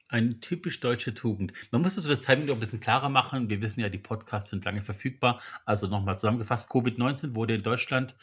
Eine 0.10 0.40
typisch 0.40 0.80
deutsche 0.80 1.14
Tugend. 1.14 1.52
Man 1.72 1.82
muss 1.82 1.98
also 1.98 2.10
das 2.10 2.22
Timing 2.22 2.46
noch 2.46 2.54
ein 2.54 2.62
bisschen 2.62 2.80
klarer 2.80 3.10
machen. 3.10 3.50
Wir 3.50 3.62
wissen 3.62 3.82
ja, 3.82 3.90
die 3.90 3.98
Podcasts 3.98 4.50
sind 4.50 4.64
lange 4.64 4.82
verfügbar. 4.82 5.42
Also 5.66 5.88
nochmal 5.88 6.18
zusammengefasst, 6.18 6.72
Covid-19 6.72 7.36
wurde 7.36 7.56
in 7.56 7.64
Deutschland 7.64 8.16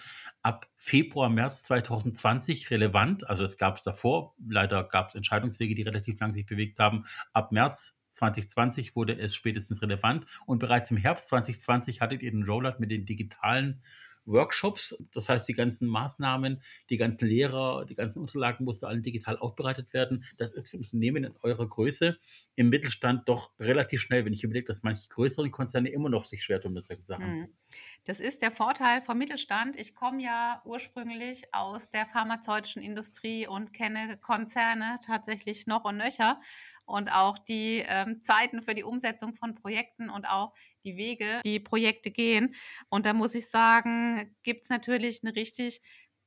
ab 0.43 0.67
Februar, 0.79 1.29
März 1.29 1.65
2020 1.65 2.71
relevant. 2.71 3.29
Also 3.29 3.45
es 3.45 3.59
gab 3.59 3.77
es 3.77 3.83
davor. 3.83 4.35
Leider 4.49 4.85
gab 4.85 5.09
es 5.09 5.15
Entscheidungswege, 5.15 5.75
die 5.75 5.83
relativ 5.83 6.19
lang 6.21 6.33
sich 6.33 6.47
bewegt 6.47 6.79
haben. 6.79 7.05
Ab 7.35 7.53
März 7.53 7.99
2020 8.13 8.97
wurde 8.97 9.19
es 9.19 9.35
spätestens 9.35 9.83
relevant. 9.83 10.25
Und 10.47 10.61
bereits 10.61 10.91
im 10.91 10.97
Herbst 10.97 11.29
2020 11.29 12.01
hattet 12.01 12.23
ihr 12.23 12.31
den 12.31 12.45
Rollout 12.45 12.79
mit 12.79 12.91
den 12.91 13.05
digitalen 13.05 13.83
Workshops. 14.27 14.97
Das 15.13 15.29
heißt, 15.29 15.49
die 15.49 15.55
ganzen 15.55 15.89
Maßnahmen, 15.89 16.63
die 16.91 16.97
ganzen 16.97 17.27
Lehrer, 17.27 17.85
die 17.85 17.95
ganzen 17.95 18.21
Unterlagen 18.21 18.65
mussten 18.65 18.87
alle 18.87 19.01
digital 19.01 19.39
aufbereitet 19.39 19.93
werden. 19.93 20.25
Das 20.37 20.53
ist 20.53 20.71
für 20.71 20.79
Unternehmen 20.79 21.25
in 21.25 21.37
eurer 21.43 21.69
Größe 21.69 22.19
im 22.55 22.69
Mittelstand 22.69 23.29
doch 23.29 23.53
relativ 23.59 24.01
schnell, 24.01 24.25
wenn 24.25 24.33
ich 24.33 24.45
überlege, 24.45 24.67
dass 24.67 24.83
manche 24.83 25.09
größeren 25.09 25.51
Konzerne 25.51 25.91
immer 25.91 26.09
noch 26.09 26.25
sich 26.25 26.45
schwer 26.45 26.61
tun 26.61 26.73
mit 26.73 26.85
solchen 26.85 27.07
Sachen. 27.07 27.27
Hm. 27.27 27.49
Das 28.05 28.21
ist 28.21 28.43
der 28.43 28.51
Vorteil 28.51 29.01
vom 29.01 29.19
Mittelstand. 29.19 29.79
Ich 29.79 29.95
komme 29.95 30.23
ja 30.23 30.63
ursprünglich 30.65 31.43
aus 31.53 31.91
der 31.91 32.07
pharmazeutischen 32.07 32.83
Industrie 32.83 33.47
und 33.47 33.73
kenne 33.73 34.19
Konzerne 34.21 34.99
tatsächlich 35.05 35.67
noch 35.67 35.85
und 35.85 35.97
nöcher 35.97 36.41
und 36.87 37.15
auch 37.15 37.39
die 37.39 37.85
ähm, 37.87 38.23
Zeiten 38.23 38.63
für 38.63 38.75
die 38.75 38.85
Umsetzung 38.85 39.35
von 39.35 39.55
Projekten 39.55 40.11
und 40.11 40.29
auch 40.29 40.53
die 40.85 40.97
Wege, 40.97 41.41
die 41.45 41.61
Projekte 41.61 42.11
gehen. 42.11 42.55
Und 42.89 43.07
da 43.07 43.13
muss 43.13 43.35
ich 43.35 43.49
sagen, 43.49 44.37
gibt 44.43 44.65
es 44.65 44.71
natürlich 44.71 45.21
eine 45.23 45.35
richtig 45.35 45.81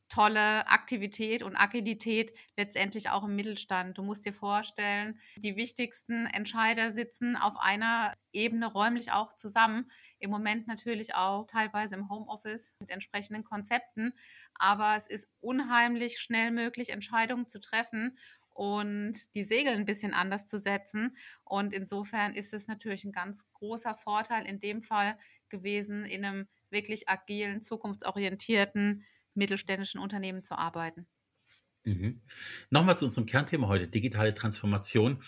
tolle 0.09 0.67
Aktivität 0.67 1.43
und 1.43 1.55
Agilität 1.55 2.33
letztendlich 2.57 3.09
auch 3.09 3.23
im 3.23 3.35
Mittelstand. 3.35 3.97
Du 3.97 4.03
musst 4.03 4.25
dir 4.25 4.33
vorstellen, 4.33 5.19
die 5.37 5.55
wichtigsten 5.55 6.25
Entscheider 6.27 6.91
sitzen 6.91 7.35
auf 7.35 7.55
einer 7.59 8.13
Ebene 8.31 8.67
räumlich 8.67 9.11
auch 9.11 9.33
zusammen. 9.33 9.89
Im 10.19 10.29
Moment 10.29 10.67
natürlich 10.67 11.15
auch 11.15 11.45
teilweise 11.45 11.95
im 11.95 12.09
Homeoffice 12.09 12.75
mit 12.79 12.91
entsprechenden 12.91 13.43
Konzepten. 13.43 14.13
Aber 14.55 14.95
es 14.97 15.07
ist 15.09 15.29
unheimlich 15.41 16.19
schnell 16.19 16.51
möglich, 16.51 16.89
Entscheidungen 16.89 17.47
zu 17.47 17.59
treffen 17.59 18.17
und 18.57 19.35
die 19.35 19.43
Segel 19.43 19.73
ein 19.73 19.85
bisschen 19.85 20.15
anders 20.15 20.47
zu 20.47 20.57
setzen. 20.57 21.15
Und 21.43 21.75
insofern 21.75 22.33
ist 22.33 22.55
es 22.55 22.67
natürlich 22.67 23.05
ein 23.05 23.11
ganz 23.11 23.47
großer 23.53 23.93
Vorteil 23.93 24.47
in 24.47 24.57
dem 24.57 24.81
Fall 24.81 25.15
gewesen, 25.47 26.03
in 26.05 26.25
einem 26.25 26.47
wirklich 26.71 27.07
agilen, 27.07 27.61
zukunftsorientierten 27.61 29.05
mittelständischen 29.35 30.01
Unternehmen 30.01 30.43
zu 30.43 30.57
arbeiten. 30.57 31.05
Mhm. 31.83 32.23
Nochmal 32.71 32.97
zu 32.97 33.05
unserem 33.05 33.27
Kernthema 33.27 33.67
heute, 33.67 33.87
digitale 33.87 34.33
Transformation. 34.33 35.21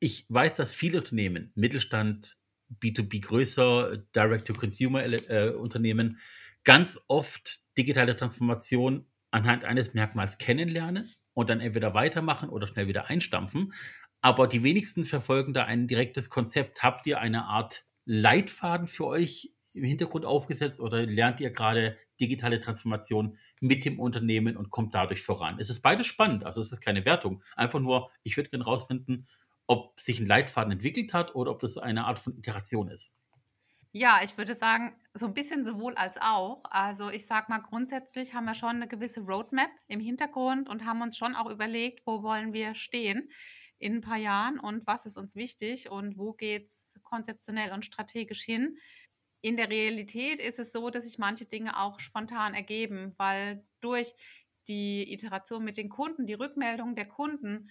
Ich 0.00 0.26
weiß, 0.28 0.56
dass 0.56 0.74
viele 0.74 0.98
Unternehmen, 0.98 1.52
Mittelstand, 1.54 2.38
B2B 2.82 3.22
größer, 3.22 3.98
Direct-to-Consumer-Unternehmen, 4.16 6.10
äh, 6.10 6.62
ganz 6.64 7.00
oft 7.06 7.60
digitale 7.78 8.16
Transformation 8.16 9.06
anhand 9.30 9.64
eines 9.64 9.94
Merkmals 9.94 10.38
kennenlernen 10.38 11.08
und 11.38 11.48
dann 11.48 11.60
entweder 11.60 11.94
weitermachen 11.94 12.48
oder 12.48 12.66
schnell 12.66 12.88
wieder 12.88 13.06
einstampfen. 13.06 13.72
Aber 14.20 14.48
die 14.48 14.64
wenigsten 14.64 15.04
verfolgen 15.04 15.54
da 15.54 15.66
ein 15.66 15.86
direktes 15.86 16.30
Konzept. 16.30 16.82
Habt 16.82 17.06
ihr 17.06 17.20
eine 17.20 17.44
Art 17.44 17.84
Leitfaden 18.06 18.88
für 18.88 19.06
euch 19.06 19.52
im 19.72 19.84
Hintergrund 19.84 20.24
aufgesetzt 20.24 20.80
oder 20.80 21.06
lernt 21.06 21.38
ihr 21.38 21.50
gerade 21.50 21.96
digitale 22.18 22.60
Transformation 22.60 23.38
mit 23.60 23.84
dem 23.84 24.00
Unternehmen 24.00 24.56
und 24.56 24.70
kommt 24.70 24.96
dadurch 24.96 25.22
voran? 25.22 25.60
Es 25.60 25.70
ist 25.70 25.80
beides 25.80 26.08
spannend, 26.08 26.44
also 26.44 26.60
es 26.60 26.72
ist 26.72 26.80
keine 26.80 27.04
Wertung. 27.04 27.40
Einfach 27.54 27.78
nur, 27.78 28.10
ich 28.24 28.36
würde 28.36 28.50
gerne 28.50 28.64
rausfinden, 28.64 29.28
ob 29.68 30.00
sich 30.00 30.18
ein 30.18 30.26
Leitfaden 30.26 30.72
entwickelt 30.72 31.12
hat 31.12 31.36
oder 31.36 31.52
ob 31.52 31.60
das 31.60 31.78
eine 31.78 32.06
Art 32.06 32.18
von 32.18 32.36
Iteration 32.36 32.88
ist. 32.88 33.14
Ja, 33.92 34.20
ich 34.22 34.36
würde 34.36 34.54
sagen, 34.54 34.94
so 35.14 35.26
ein 35.26 35.34
bisschen 35.34 35.64
sowohl 35.64 35.94
als 35.94 36.18
auch. 36.20 36.62
Also 36.70 37.10
ich 37.10 37.26
sage 37.26 37.46
mal, 37.48 37.58
grundsätzlich 37.58 38.34
haben 38.34 38.44
wir 38.44 38.54
schon 38.54 38.76
eine 38.76 38.88
gewisse 38.88 39.20
Roadmap 39.20 39.70
im 39.88 40.00
Hintergrund 40.00 40.68
und 40.68 40.84
haben 40.84 41.00
uns 41.02 41.16
schon 41.16 41.34
auch 41.34 41.48
überlegt, 41.50 42.06
wo 42.06 42.22
wollen 42.22 42.52
wir 42.52 42.74
stehen 42.74 43.30
in 43.78 43.96
ein 43.96 44.00
paar 44.00 44.16
Jahren 44.18 44.58
und 44.58 44.86
was 44.86 45.06
ist 45.06 45.16
uns 45.16 45.36
wichtig 45.36 45.90
und 45.90 46.18
wo 46.18 46.32
geht 46.34 46.66
es 46.68 47.00
konzeptionell 47.02 47.72
und 47.72 47.84
strategisch 47.84 48.42
hin. 48.42 48.76
In 49.40 49.56
der 49.56 49.70
Realität 49.70 50.40
ist 50.40 50.58
es 50.58 50.72
so, 50.72 50.90
dass 50.90 51.04
sich 51.04 51.18
manche 51.18 51.46
Dinge 51.46 51.78
auch 51.80 52.00
spontan 52.00 52.54
ergeben, 52.54 53.14
weil 53.18 53.64
durch 53.80 54.14
die 54.66 55.12
Iteration 55.12 55.64
mit 55.64 55.76
den 55.76 55.88
Kunden, 55.88 56.26
die 56.26 56.34
Rückmeldung 56.34 56.94
der 56.94 57.06
Kunden 57.08 57.70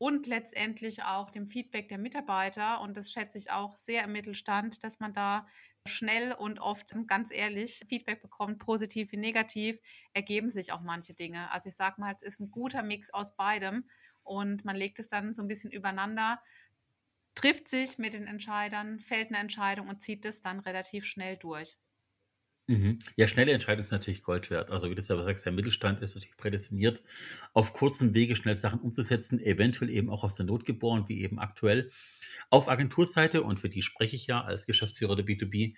und 0.00 0.26
letztendlich 0.26 1.02
auch 1.02 1.28
dem 1.30 1.46
Feedback 1.46 1.90
der 1.90 1.98
Mitarbeiter. 1.98 2.80
Und 2.80 2.96
das 2.96 3.12
schätze 3.12 3.36
ich 3.36 3.50
auch 3.50 3.76
sehr 3.76 4.04
im 4.04 4.12
Mittelstand, 4.12 4.82
dass 4.82 4.98
man 4.98 5.12
da 5.12 5.46
schnell 5.86 6.32
und 6.32 6.58
oft 6.58 6.94
ganz 7.06 7.30
ehrlich 7.30 7.82
Feedback 7.86 8.22
bekommt, 8.22 8.60
positiv 8.60 9.12
wie 9.12 9.18
negativ, 9.18 9.78
ergeben 10.14 10.48
sich 10.48 10.72
auch 10.72 10.80
manche 10.80 11.12
Dinge. 11.12 11.52
Also 11.52 11.68
ich 11.68 11.76
sage 11.76 12.00
mal, 12.00 12.14
es 12.16 12.22
ist 12.22 12.40
ein 12.40 12.50
guter 12.50 12.82
Mix 12.82 13.10
aus 13.10 13.36
beidem 13.36 13.90
und 14.22 14.64
man 14.64 14.74
legt 14.74 14.98
es 15.00 15.08
dann 15.08 15.34
so 15.34 15.42
ein 15.42 15.48
bisschen 15.48 15.70
übereinander, 15.70 16.40
trifft 17.34 17.68
sich 17.68 17.98
mit 17.98 18.14
den 18.14 18.26
Entscheidern, 18.26 19.00
fällt 19.00 19.28
eine 19.28 19.38
Entscheidung 19.38 19.88
und 19.88 20.02
zieht 20.02 20.24
es 20.24 20.40
dann 20.40 20.60
relativ 20.60 21.04
schnell 21.04 21.36
durch. 21.36 21.76
Mhm. 22.70 23.00
Ja, 23.16 23.26
schnelle 23.26 23.50
Entscheidung 23.50 23.84
ist 23.84 23.90
natürlich 23.90 24.22
Gold 24.22 24.48
wert. 24.48 24.70
Also 24.70 24.88
wie 24.88 24.94
du 24.94 25.02
selber 25.02 25.24
sagst, 25.24 25.44
der 25.44 25.50
Mittelstand 25.50 26.00
ist 26.02 26.14
natürlich 26.14 26.36
prädestiniert, 26.36 27.02
auf 27.52 27.72
kurzem 27.72 28.14
Wege 28.14 28.36
schnell 28.36 28.56
Sachen 28.56 28.78
umzusetzen, 28.78 29.40
eventuell 29.40 29.90
eben 29.90 30.08
auch 30.08 30.22
aus 30.22 30.36
der 30.36 30.46
Not 30.46 30.64
geboren, 30.64 31.08
wie 31.08 31.20
eben 31.20 31.40
aktuell. 31.40 31.90
Auf 32.48 32.68
Agenturseite, 32.68 33.42
und 33.42 33.58
für 33.58 33.68
die 33.68 33.82
spreche 33.82 34.14
ich 34.14 34.28
ja 34.28 34.42
als 34.44 34.66
Geschäftsführer 34.66 35.16
der 35.16 35.24
B2B, 35.24 35.74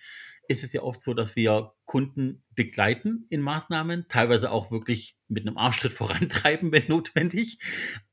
ist 0.47 0.63
es 0.63 0.71
ja 0.71 0.83
oft 0.83 1.01
so, 1.01 1.15
dass 1.15 1.35
wir 1.35 1.73
Kunden 1.85 2.43
begleiten 2.53 3.25
in 3.29 3.41
Maßnahmen, 3.41 4.05
teilweise 4.07 4.51
auch 4.51 4.69
wirklich 4.69 5.17
mit 5.27 5.47
einem 5.47 5.57
Arschtritt 5.57 5.93
vorantreiben, 5.93 6.71
wenn 6.71 6.87
notwendig. 6.89 7.57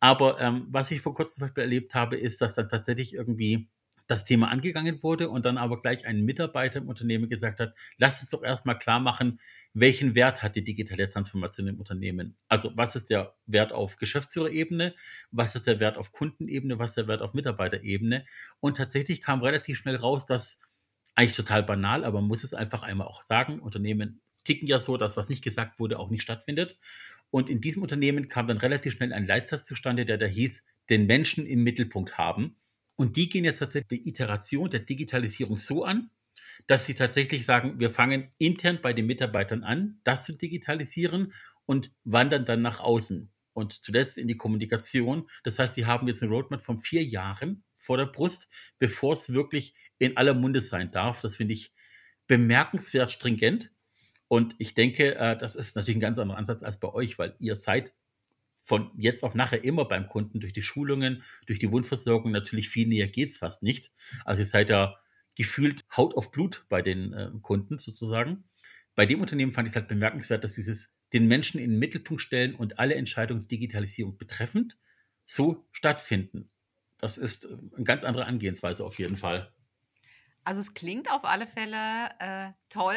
Aber 0.01 0.41
ähm, 0.41 0.69
was 0.71 0.91
ich 0.91 1.03
vor 1.03 1.15
kurzem 1.15 1.41
zum 1.41 1.49
Beispiel 1.49 1.65
erlebt 1.65 1.95
habe, 1.95 2.17
ist, 2.17 2.41
dass 2.41 2.55
dann 2.55 2.71
tatsächlich 2.71 3.13
irgendwie 3.13 3.69
das 4.11 4.25
Thema 4.25 4.49
angegangen 4.49 5.03
wurde 5.03 5.31
und 5.31 5.45
dann 5.45 5.59
aber 5.59 5.81
gleich 5.81 6.07
ein 6.07 6.23
Mitarbeiter 6.23 6.79
im 6.79 6.89
Unternehmen 6.89 7.29
gesagt 7.29 7.61
hat, 7.61 7.75
lass 7.99 8.23
es 8.23 8.31
doch 8.31 8.43
erstmal 8.43 8.79
klar 8.79 9.01
machen, 9.01 9.41
welchen 9.73 10.15
Wert 10.15 10.43
hat 10.43 10.57
die 10.57 10.65
digitale 10.65 11.09
Transformation 11.09 11.69
im 11.69 11.79
Unternehmen? 11.79 12.37
Also 12.49 12.73
was 12.77 12.97
ist 12.97 13.11
der 13.11 13.35
Wert 13.47 13.73
auf 13.73 13.97
Geschäftsführerebene, 13.97 14.95
was 15.31 15.55
ist 15.55 15.67
der 15.67 15.79
Wert 15.79 15.97
auf 15.97 16.13
Kundenebene, 16.13 16.79
was 16.79 16.91
ist 16.91 16.97
der 16.97 17.09
Wert 17.09 17.23
auf 17.23 17.35
Mitarbeiterebene? 17.35 18.27
Und 18.59 18.77
tatsächlich 18.77 19.21
kam 19.21 19.43
relativ 19.43 19.79
schnell 19.79 19.97
raus, 19.97 20.27
dass 20.27 20.61
eigentlich 21.15 21.37
total 21.37 21.63
banal, 21.63 22.05
aber 22.05 22.21
man 22.21 22.29
muss 22.29 22.45
es 22.45 22.55
einfach 22.55 22.83
einmal 22.83 23.07
auch 23.07 23.25
sagen, 23.25 23.61
Unternehmen 23.61 24.21
ticken 24.45 24.67
ja 24.67 24.81
so, 24.81 24.97
dass 24.97 25.17
was 25.17 25.29
nicht 25.29 25.45
gesagt 25.45 25.79
wurde, 25.79 25.99
auch 25.99 26.11
nicht 26.11 26.23
stattfindet. 26.23 26.79
Und 27.31 27.49
in 27.49 27.61
diesem 27.61 27.83
Unternehmen 27.83 28.29
kam 28.29 28.49
dann 28.49 28.57
relativ 28.57 28.95
schnell 28.95 29.13
ein 29.13 29.27
Leitsatz 29.27 29.67
zustande, 29.67 30.07
der 30.07 30.19
da 30.19 30.27
hieß, 30.27 30.67
den 30.89 31.07
Menschen 31.07 31.47
im 31.47 31.63
Mittelpunkt 31.63 32.19
haben. 32.19 32.57
Und 33.01 33.17
die 33.17 33.31
gehen 33.31 33.47
jetzt 33.47 33.61
tatsächlich 33.61 34.03
die 34.03 34.09
Iteration 34.11 34.69
der 34.69 34.81
Digitalisierung 34.81 35.57
so 35.57 35.85
an, 35.85 36.11
dass 36.67 36.85
sie 36.85 36.93
tatsächlich 36.93 37.47
sagen, 37.47 37.81
wir 37.81 37.89
fangen 37.89 38.31
intern 38.37 38.81
bei 38.83 38.93
den 38.93 39.07
Mitarbeitern 39.07 39.65
an, 39.65 39.99
das 40.05 40.27
zu 40.27 40.35
digitalisieren 40.35 41.33
und 41.65 41.93
wandern 42.05 42.45
dann 42.45 42.61
nach 42.61 42.79
außen 42.79 43.33
und 43.55 43.73
zuletzt 43.73 44.19
in 44.19 44.29
die 44.29 44.37
Kommunikation. 44.37 45.31
Das 45.45 45.59
heißt, 45.59 45.79
die 45.79 45.87
haben 45.87 46.09
jetzt 46.09 46.23
eine 46.23 46.31
Roadmap 46.31 46.61
von 46.61 46.77
vier 46.77 47.03
Jahren 47.03 47.65
vor 47.75 47.97
der 47.97 48.05
Brust, 48.05 48.51
bevor 48.79 49.15
es 49.15 49.33
wirklich 49.33 49.73
in 49.97 50.19
aller 50.19 50.35
Munde 50.35 50.61
sein 50.61 50.91
darf. 50.91 51.23
Das 51.23 51.37
finde 51.37 51.55
ich 51.55 51.73
bemerkenswert 52.27 53.11
stringent. 53.11 53.73
Und 54.29 54.57
ich 54.59 54.75
denke, 54.75 55.15
äh, 55.15 55.39
das 55.39 55.57
ist 55.57 55.75
natürlich 55.75 55.97
ein 55.97 56.01
ganz 56.01 56.19
anderer 56.19 56.37
Ansatz 56.37 56.63
als 56.63 56.79
bei 56.79 56.93
euch, 56.93 57.19
weil 57.19 57.35
ihr 57.39 57.57
seid 57.57 57.95
von 58.61 58.91
jetzt 58.97 59.25
auf 59.25 59.35
nachher 59.35 59.65
immer 59.65 59.87
beim 59.87 60.07
Kunden 60.07 60.41
durch 60.41 60.53
die 60.53 60.63
Schulungen, 60.63 61.23
durch 61.47 61.59
die 61.59 61.73
Wundversorgung 61.73 62.31
natürlich 62.31 62.69
viel 62.69 62.87
näher 62.87 63.09
geht 63.09 63.31
es 63.31 63.39
fast 63.39 63.63
nicht. 63.63 63.91
Also 64.25 64.43
ihr 64.43 64.47
seid 64.47 64.71
ja 64.71 64.97
gefühlt 65.35 65.85
Haut 65.97 66.15
auf 66.17 66.31
Blut 66.31 66.67
bei 66.69 66.83
den 66.83 67.13
äh, 67.13 67.31
Kunden 67.43 67.79
sozusagen. 67.79 68.45
Bei 68.95 69.07
dem 69.07 69.21
Unternehmen 69.21 69.53
fand 69.53 69.67
ich 69.67 69.73
es 69.73 69.77
halt 69.77 69.89
bemerkenswert, 69.89 70.45
dass 70.45 70.55
dieses 70.55 70.95
den 71.13 71.27
Menschen 71.27 71.59
in 71.61 71.71
den 71.71 71.79
Mittelpunkt 71.79 72.23
stellen 72.23 72.55
und 72.55 72.79
alle 72.79 72.95
Entscheidungen 72.95 73.49
Digitalisierung 73.49 74.19
betreffend 74.19 74.77
so 75.25 75.67
stattfinden. 75.73 76.51
Das 76.99 77.19
ist 77.19 77.47
äh, 77.47 77.57
eine 77.77 77.85
ganz 77.85 78.05
andere 78.05 78.27
Angehensweise 78.27 78.85
auf 78.85 78.99
jeden 78.99 79.17
Fall. 79.17 79.53
Also 80.45 80.61
es 80.61 80.75
klingt 80.75 81.11
auf 81.11 81.25
alle 81.25 81.47
Fälle 81.47 81.77
äh, 82.19 82.51
toll. 82.69 82.97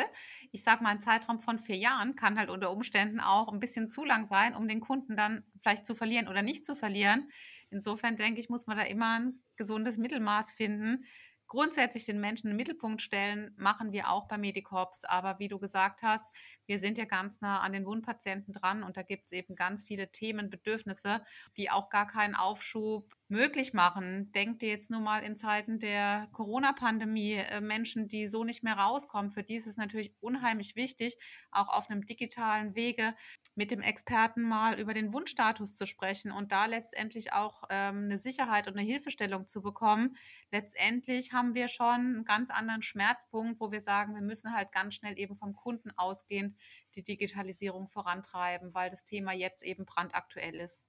Ich 0.51 0.63
sage 0.63 0.83
mal, 0.83 0.91
ein 0.91 1.01
Zeitraum 1.01 1.39
von 1.39 1.59
vier 1.59 1.75
Jahren 1.75 2.15
kann 2.15 2.39
halt 2.39 2.49
unter 2.49 2.71
Umständen 2.71 3.19
auch 3.19 3.51
ein 3.51 3.59
bisschen 3.59 3.91
zu 3.91 4.05
lang 4.05 4.25
sein, 4.25 4.55
um 4.55 4.67
den 4.67 4.79
Kunden 4.79 5.15
dann 5.15 5.43
vielleicht 5.61 5.85
zu 5.85 5.95
verlieren 5.95 6.27
oder 6.27 6.41
nicht 6.41 6.65
zu 6.65 6.75
verlieren. 6.75 7.29
Insofern 7.69 8.15
denke 8.15 8.39
ich, 8.39 8.49
muss 8.49 8.67
man 8.67 8.77
da 8.77 8.83
immer 8.83 9.19
ein 9.19 9.43
gesundes 9.55 9.97
Mittelmaß 9.97 10.53
finden 10.53 11.05
grundsätzlich 11.53 12.05
den 12.05 12.19
Menschen 12.19 12.49
im 12.49 12.57
Mittelpunkt 12.57 12.99
stellen, 13.01 13.53
machen 13.57 13.91
wir 13.91 14.09
auch 14.09 14.27
bei 14.27 14.39
Medicorps. 14.39 15.05
Aber 15.05 15.37
wie 15.37 15.47
du 15.47 15.59
gesagt 15.59 16.01
hast, 16.01 16.27
wir 16.65 16.79
sind 16.79 16.97
ja 16.97 17.05
ganz 17.05 17.41
nah 17.41 17.59
an 17.59 17.73
den 17.73 17.85
Wundpatienten 17.85 18.53
dran 18.53 18.81
und 18.81 18.97
da 18.97 19.03
gibt 19.03 19.27
es 19.27 19.33
eben 19.33 19.55
ganz 19.55 19.83
viele 19.83 20.11
Themen, 20.11 20.49
Bedürfnisse, 20.49 21.21
die 21.57 21.69
auch 21.69 21.89
gar 21.89 22.07
keinen 22.07 22.33
Aufschub 22.33 23.13
möglich 23.33 23.73
machen. 23.73 24.31
Denkt 24.31 24.61
ihr 24.61 24.69
jetzt 24.69 24.91
nur 24.91 25.01
mal 25.01 25.23
in 25.23 25.35
Zeiten 25.35 25.79
der 25.79 26.27
Corona-Pandemie, 26.33 27.33
äh, 27.33 27.61
Menschen, 27.61 28.07
die 28.07 28.27
so 28.27 28.43
nicht 28.43 28.63
mehr 28.63 28.75
rauskommen, 28.75 29.31
für 29.31 29.41
die 29.41 29.55
ist 29.55 29.65
es 29.65 29.75
natürlich 29.75 30.13
unheimlich 30.19 30.75
wichtig, 30.75 31.17
auch 31.49 31.67
auf 31.67 31.89
einem 31.89 32.05
digitalen 32.05 32.75
Wege 32.75 33.15
mit 33.55 33.71
dem 33.71 33.81
Experten 33.81 34.43
mal 34.43 34.79
über 34.79 34.93
den 34.93 35.13
Wunschstatus 35.13 35.75
zu 35.75 35.87
sprechen 35.87 36.31
und 36.31 36.51
da 36.51 36.67
letztendlich 36.67 37.33
auch 37.33 37.63
ähm, 37.71 38.03
eine 38.03 38.19
Sicherheit 38.19 38.67
und 38.67 38.77
eine 38.77 38.87
Hilfestellung 38.87 39.47
zu 39.47 39.63
bekommen. 39.63 40.15
Letztendlich 40.51 41.33
haben 41.33 41.55
wir 41.55 41.69
schon 41.69 41.87
einen 41.87 42.25
ganz 42.25 42.51
anderen 42.51 42.83
Schmerzpunkt, 42.83 43.59
wo 43.59 43.71
wir 43.71 43.81
sagen, 43.81 44.13
wir 44.13 44.21
müssen 44.21 44.53
halt 44.53 44.71
ganz 44.71 44.93
schnell 44.93 45.17
eben 45.17 45.35
vom 45.35 45.55
Kunden 45.55 45.89
ausgehend 45.97 46.55
die 46.93 47.03
Digitalisierung 47.03 47.87
vorantreiben, 47.87 48.75
weil 48.75 48.91
das 48.91 49.03
Thema 49.03 49.33
jetzt 49.33 49.63
eben 49.63 49.85
brandaktuell 49.85 50.55
ist. 50.55 50.83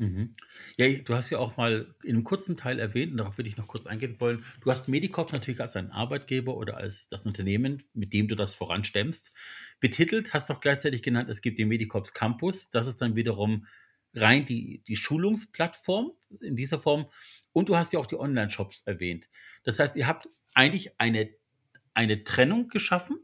Mhm. 0.00 0.34
Ja, 0.78 0.88
du 0.88 1.14
hast 1.14 1.28
ja 1.28 1.38
auch 1.38 1.58
mal 1.58 1.94
in 2.02 2.14
einem 2.14 2.24
kurzen 2.24 2.56
Teil 2.56 2.78
erwähnt, 2.78 3.12
und 3.12 3.18
darauf 3.18 3.36
würde 3.36 3.50
ich 3.50 3.58
noch 3.58 3.66
kurz 3.66 3.86
eingehen 3.86 4.18
wollen, 4.18 4.42
du 4.62 4.70
hast 4.70 4.88
Medicorp 4.88 5.30
natürlich 5.30 5.60
als 5.60 5.74
deinen 5.74 5.90
Arbeitgeber 5.90 6.56
oder 6.56 6.78
als 6.78 7.08
das 7.08 7.26
Unternehmen, 7.26 7.82
mit 7.92 8.14
dem 8.14 8.26
du 8.26 8.34
das 8.34 8.54
voranstemmst, 8.54 9.34
betitelt, 9.78 10.32
hast 10.32 10.50
auch 10.50 10.60
gleichzeitig 10.60 11.02
genannt, 11.02 11.28
es 11.28 11.42
gibt 11.42 11.58
den 11.58 11.68
Medicorps 11.68 12.14
Campus, 12.14 12.70
das 12.70 12.86
ist 12.86 13.02
dann 13.02 13.14
wiederum 13.14 13.66
rein 14.14 14.46
die, 14.46 14.82
die 14.88 14.96
Schulungsplattform 14.96 16.12
in 16.40 16.56
dieser 16.56 16.80
Form 16.80 17.10
und 17.52 17.68
du 17.68 17.76
hast 17.76 17.92
ja 17.92 18.00
auch 18.00 18.06
die 18.06 18.18
Online-Shops 18.18 18.82
erwähnt. 18.86 19.28
Das 19.64 19.78
heißt, 19.78 19.96
ihr 19.96 20.06
habt 20.06 20.26
eigentlich 20.54 20.98
eine, 20.98 21.28
eine 21.92 22.24
Trennung 22.24 22.68
geschaffen 22.68 23.18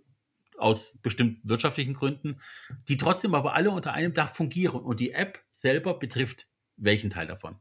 aus 0.58 0.98
bestimmten 0.98 1.48
wirtschaftlichen 1.48 1.94
Gründen, 1.94 2.40
die 2.88 2.98
trotzdem 2.98 3.34
aber 3.34 3.54
alle 3.54 3.70
unter 3.70 3.94
einem 3.94 4.12
Dach 4.12 4.34
fungieren 4.34 4.82
und 4.82 5.00
die 5.00 5.12
App 5.12 5.42
selber 5.50 5.98
betrifft 5.98 6.46
welchen 6.76 7.10
Teil 7.10 7.26
davon? 7.26 7.60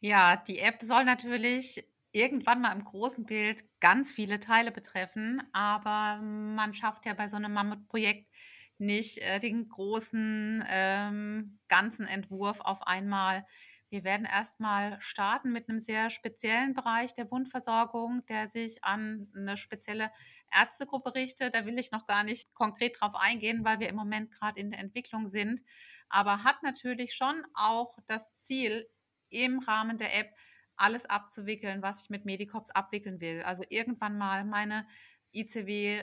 Ja, 0.00 0.36
die 0.36 0.58
App 0.58 0.82
soll 0.82 1.04
natürlich 1.04 1.84
irgendwann 2.12 2.60
mal 2.60 2.72
im 2.72 2.84
großen 2.84 3.26
Bild 3.26 3.64
ganz 3.80 4.12
viele 4.12 4.40
Teile 4.40 4.70
betreffen, 4.72 5.42
aber 5.52 6.20
man 6.22 6.74
schafft 6.74 7.06
ja 7.06 7.14
bei 7.14 7.28
so 7.28 7.36
einem 7.36 7.52
Mammutprojekt 7.52 8.30
nicht 8.78 9.18
äh, 9.18 9.38
den 9.38 9.68
großen 9.68 10.64
ähm, 10.70 11.58
ganzen 11.68 12.06
Entwurf 12.06 12.60
auf 12.60 12.86
einmal. 12.86 13.46
Wir 13.88 14.04
werden 14.04 14.26
erstmal 14.26 15.00
starten 15.00 15.52
mit 15.52 15.68
einem 15.68 15.78
sehr 15.78 16.10
speziellen 16.10 16.74
Bereich 16.74 17.14
der 17.14 17.30
Wundversorgung, 17.30 18.24
der 18.26 18.48
sich 18.48 18.84
an 18.84 19.28
eine 19.34 19.56
spezielle 19.56 20.10
Ärztegruppe 20.52 21.14
richtet. 21.14 21.54
Da 21.54 21.66
will 21.66 21.78
ich 21.78 21.90
noch 21.90 22.06
gar 22.06 22.24
nicht 22.24 22.52
konkret 22.54 23.00
drauf 23.00 23.14
eingehen, 23.14 23.64
weil 23.64 23.80
wir 23.80 23.88
im 23.88 23.96
Moment 23.96 24.30
gerade 24.32 24.60
in 24.60 24.70
der 24.70 24.80
Entwicklung 24.80 25.26
sind 25.28 25.62
aber 26.08 26.44
hat 26.44 26.62
natürlich 26.62 27.14
schon 27.14 27.42
auch 27.54 27.98
das 28.06 28.36
Ziel, 28.36 28.88
im 29.28 29.58
Rahmen 29.58 29.98
der 29.98 30.16
App 30.18 30.32
alles 30.76 31.06
abzuwickeln, 31.06 31.82
was 31.82 32.04
ich 32.04 32.10
mit 32.10 32.24
Medicops 32.24 32.70
abwickeln 32.70 33.20
will. 33.20 33.42
Also 33.42 33.64
irgendwann 33.68 34.16
mal 34.16 34.44
meine 34.44 34.86
ICW 35.32 36.02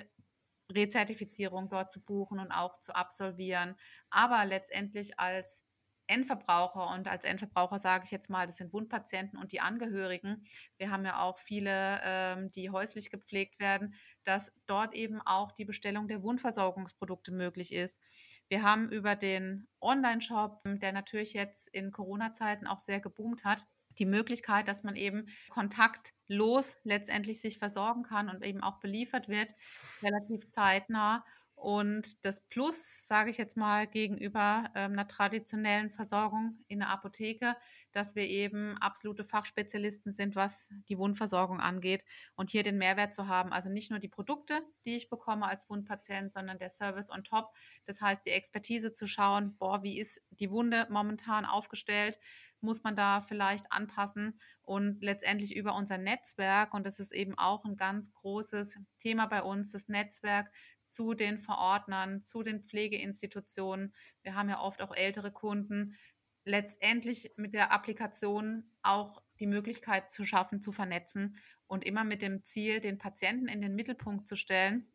Rezertifizierung 0.72 1.70
dort 1.70 1.92
zu 1.92 2.02
buchen 2.02 2.40
und 2.40 2.52
auch 2.52 2.80
zu 2.80 2.96
absolvieren, 2.96 3.76
aber 4.10 4.46
letztendlich 4.46 5.20
als 5.20 5.64
Endverbraucher 6.08 6.94
und 6.94 7.08
als 7.08 7.26
Endverbraucher 7.26 7.80
sage 7.80 8.04
ich 8.06 8.12
jetzt 8.12 8.30
mal, 8.30 8.46
das 8.46 8.58
sind 8.58 8.74
Wundpatienten 8.74 9.40
und 9.40 9.52
die 9.52 9.62
Angehörigen. 9.62 10.46
Wir 10.78 10.92
haben 10.92 11.06
ja 11.06 11.22
auch 11.22 11.38
viele, 11.38 12.00
ähm, 12.04 12.52
die 12.52 12.70
häuslich 12.70 13.10
gepflegt 13.10 13.60
werden, 13.60 13.94
dass 14.24 14.54
dort 14.66 14.94
eben 14.94 15.22
auch 15.22 15.52
die 15.52 15.66
Bestellung 15.66 16.08
der 16.08 16.24
Wundversorgungsprodukte 16.24 17.32
möglich 17.32 17.74
ist. 17.74 18.02
Wir 18.50 18.64
haben 18.64 18.92
über 18.92 19.16
den 19.16 19.68
Online-Shop, 19.82 20.62
der 20.66 20.92
natürlich 20.92 21.34
jetzt 21.34 21.70
in 21.70 21.92
Corona-Zeiten 21.92 22.68
auch 22.68 22.80
sehr 22.80 23.00
geboomt 23.00 23.46
hat, 23.46 23.66
die 24.00 24.06
Möglichkeit, 24.06 24.68
dass 24.68 24.84
man 24.84 24.96
eben 24.96 25.28
kontaktlos 25.50 26.78
letztendlich 26.84 27.42
sich 27.42 27.58
versorgen 27.60 28.04
kann 28.04 28.30
und 28.30 28.46
eben 28.46 28.62
auch 28.62 28.80
beliefert 28.80 29.28
wird, 29.28 29.54
relativ 30.02 30.50
zeitnah. 30.50 31.24
Und 31.64 32.26
das 32.26 32.42
Plus, 32.42 33.08
sage 33.08 33.30
ich 33.30 33.38
jetzt 33.38 33.56
mal, 33.56 33.88
gegenüber 33.88 34.66
ähm, 34.76 34.92
einer 34.92 35.08
traditionellen 35.08 35.92
Versorgung 35.92 36.58
in 36.68 36.80
der 36.80 36.90
Apotheke, 36.90 37.56
dass 37.94 38.16
wir 38.16 38.24
eben 38.24 38.78
absolute 38.80 39.24
Fachspezialisten 39.24 40.12
sind, 40.12 40.36
was 40.36 40.72
die 40.90 40.98
Wundversorgung 40.98 41.62
angeht 41.62 42.04
und 42.36 42.50
hier 42.50 42.64
den 42.64 42.78
Mehrwert 42.78 43.14
zu 43.14 43.30
haben. 43.30 43.54
Also 43.54 43.70
nicht 43.70 43.92
nur 43.92 44.02
die 44.02 44.10
Produkte, 44.10 44.62
die 44.84 44.98
ich 44.98 45.10
bekomme 45.10 45.48
als 45.48 45.70
Wundpatient, 45.70 46.34
sondern 46.34 46.60
der 46.60 46.70
Service 46.70 47.10
on 47.10 47.24
top. 47.24 47.54
Das 47.86 48.02
heißt, 48.02 48.26
die 48.26 48.32
Expertise 48.32 48.92
zu 48.92 49.08
schauen, 49.08 49.56
boah, 49.58 49.84
wie 49.84 49.98
ist 49.98 50.22
die 50.32 50.52
Wunde 50.52 50.86
momentan 50.90 51.46
aufgestellt? 51.46 52.20
Muss 52.64 52.82
man 52.82 52.96
da 52.96 53.20
vielleicht 53.20 53.72
anpassen? 53.74 54.40
Und 54.62 55.04
letztendlich 55.04 55.54
über 55.56 55.76
unser 55.76 55.98
Netzwerk, 55.98 56.74
und 56.74 56.86
das 56.86 57.00
ist 57.00 57.14
eben 57.14 57.38
auch 57.38 57.66
ein 57.66 57.76
ganz 57.76 58.14
großes 58.14 58.80
Thema 59.00 59.26
bei 59.26 59.44
uns, 59.44 59.74
das 59.74 59.90
Netzwerk 59.90 60.50
zu 60.86 61.14
den 61.14 61.38
Verordnern, 61.38 62.24
zu 62.24 62.42
den 62.42 62.64
Pflegeinstitutionen. 62.64 63.94
Wir 64.22 64.36
haben 64.36 64.48
ja 64.48 64.62
oft 64.62 64.82
auch 64.82 64.96
ältere 64.96 65.32
Kunden. 65.32 65.98
Letztendlich 66.46 67.34
mit 67.36 67.54
der 67.54 67.74
Applikation 67.74 68.72
auch 68.82 69.22
die 69.42 69.48
Möglichkeit 69.48 70.10
zu 70.10 70.24
schaffen, 70.24 70.62
zu 70.62 70.72
vernetzen 70.72 71.36
und 71.68 71.84
immer 71.84 72.06
mit 72.06 72.22
dem 72.22 72.46
Ziel, 72.46 72.80
den 72.80 72.98
Patienten 72.98 73.50
in 73.50 73.62
den 73.62 73.76
Mittelpunkt 73.76 74.26
zu 74.26 74.38
stellen 74.38 74.88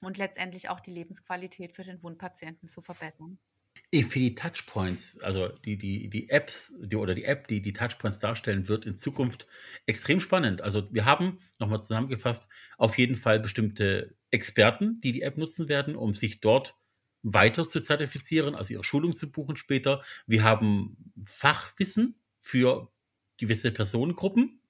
und 0.00 0.18
letztendlich 0.18 0.68
auch 0.68 0.78
die 0.80 0.92
Lebensqualität 0.92 1.72
für 1.72 1.82
den 1.82 2.00
Wundpatienten 2.04 2.68
zu 2.68 2.80
verbessern. 2.80 3.40
Für 3.94 4.18
die 4.18 4.34
Touchpoints, 4.34 5.20
also 5.20 5.48
die, 5.48 5.76
die, 5.76 6.08
die 6.08 6.30
Apps 6.30 6.72
die, 6.80 6.96
oder 6.96 7.14
die 7.14 7.24
App, 7.24 7.46
die 7.48 7.60
die 7.60 7.74
Touchpoints 7.74 8.20
darstellen, 8.20 8.66
wird 8.66 8.86
in 8.86 8.96
Zukunft 8.96 9.46
extrem 9.84 10.18
spannend. 10.18 10.62
Also 10.62 10.88
wir 10.90 11.04
haben, 11.04 11.40
nochmal 11.58 11.82
zusammengefasst, 11.82 12.48
auf 12.78 12.96
jeden 12.96 13.16
Fall 13.16 13.38
bestimmte 13.38 14.14
Experten, 14.30 14.98
die 15.02 15.12
die 15.12 15.20
App 15.20 15.36
nutzen 15.36 15.68
werden, 15.68 15.94
um 15.94 16.14
sich 16.14 16.40
dort 16.40 16.74
weiter 17.22 17.68
zu 17.68 17.82
zertifizieren, 17.82 18.54
also 18.54 18.72
ihre 18.72 18.84
Schulung 18.84 19.14
zu 19.14 19.30
buchen 19.30 19.58
später. 19.58 20.02
Wir 20.26 20.42
haben 20.42 20.96
Fachwissen 21.26 22.14
für 22.40 22.90
gewisse 23.36 23.72
Personengruppen. 23.72 24.60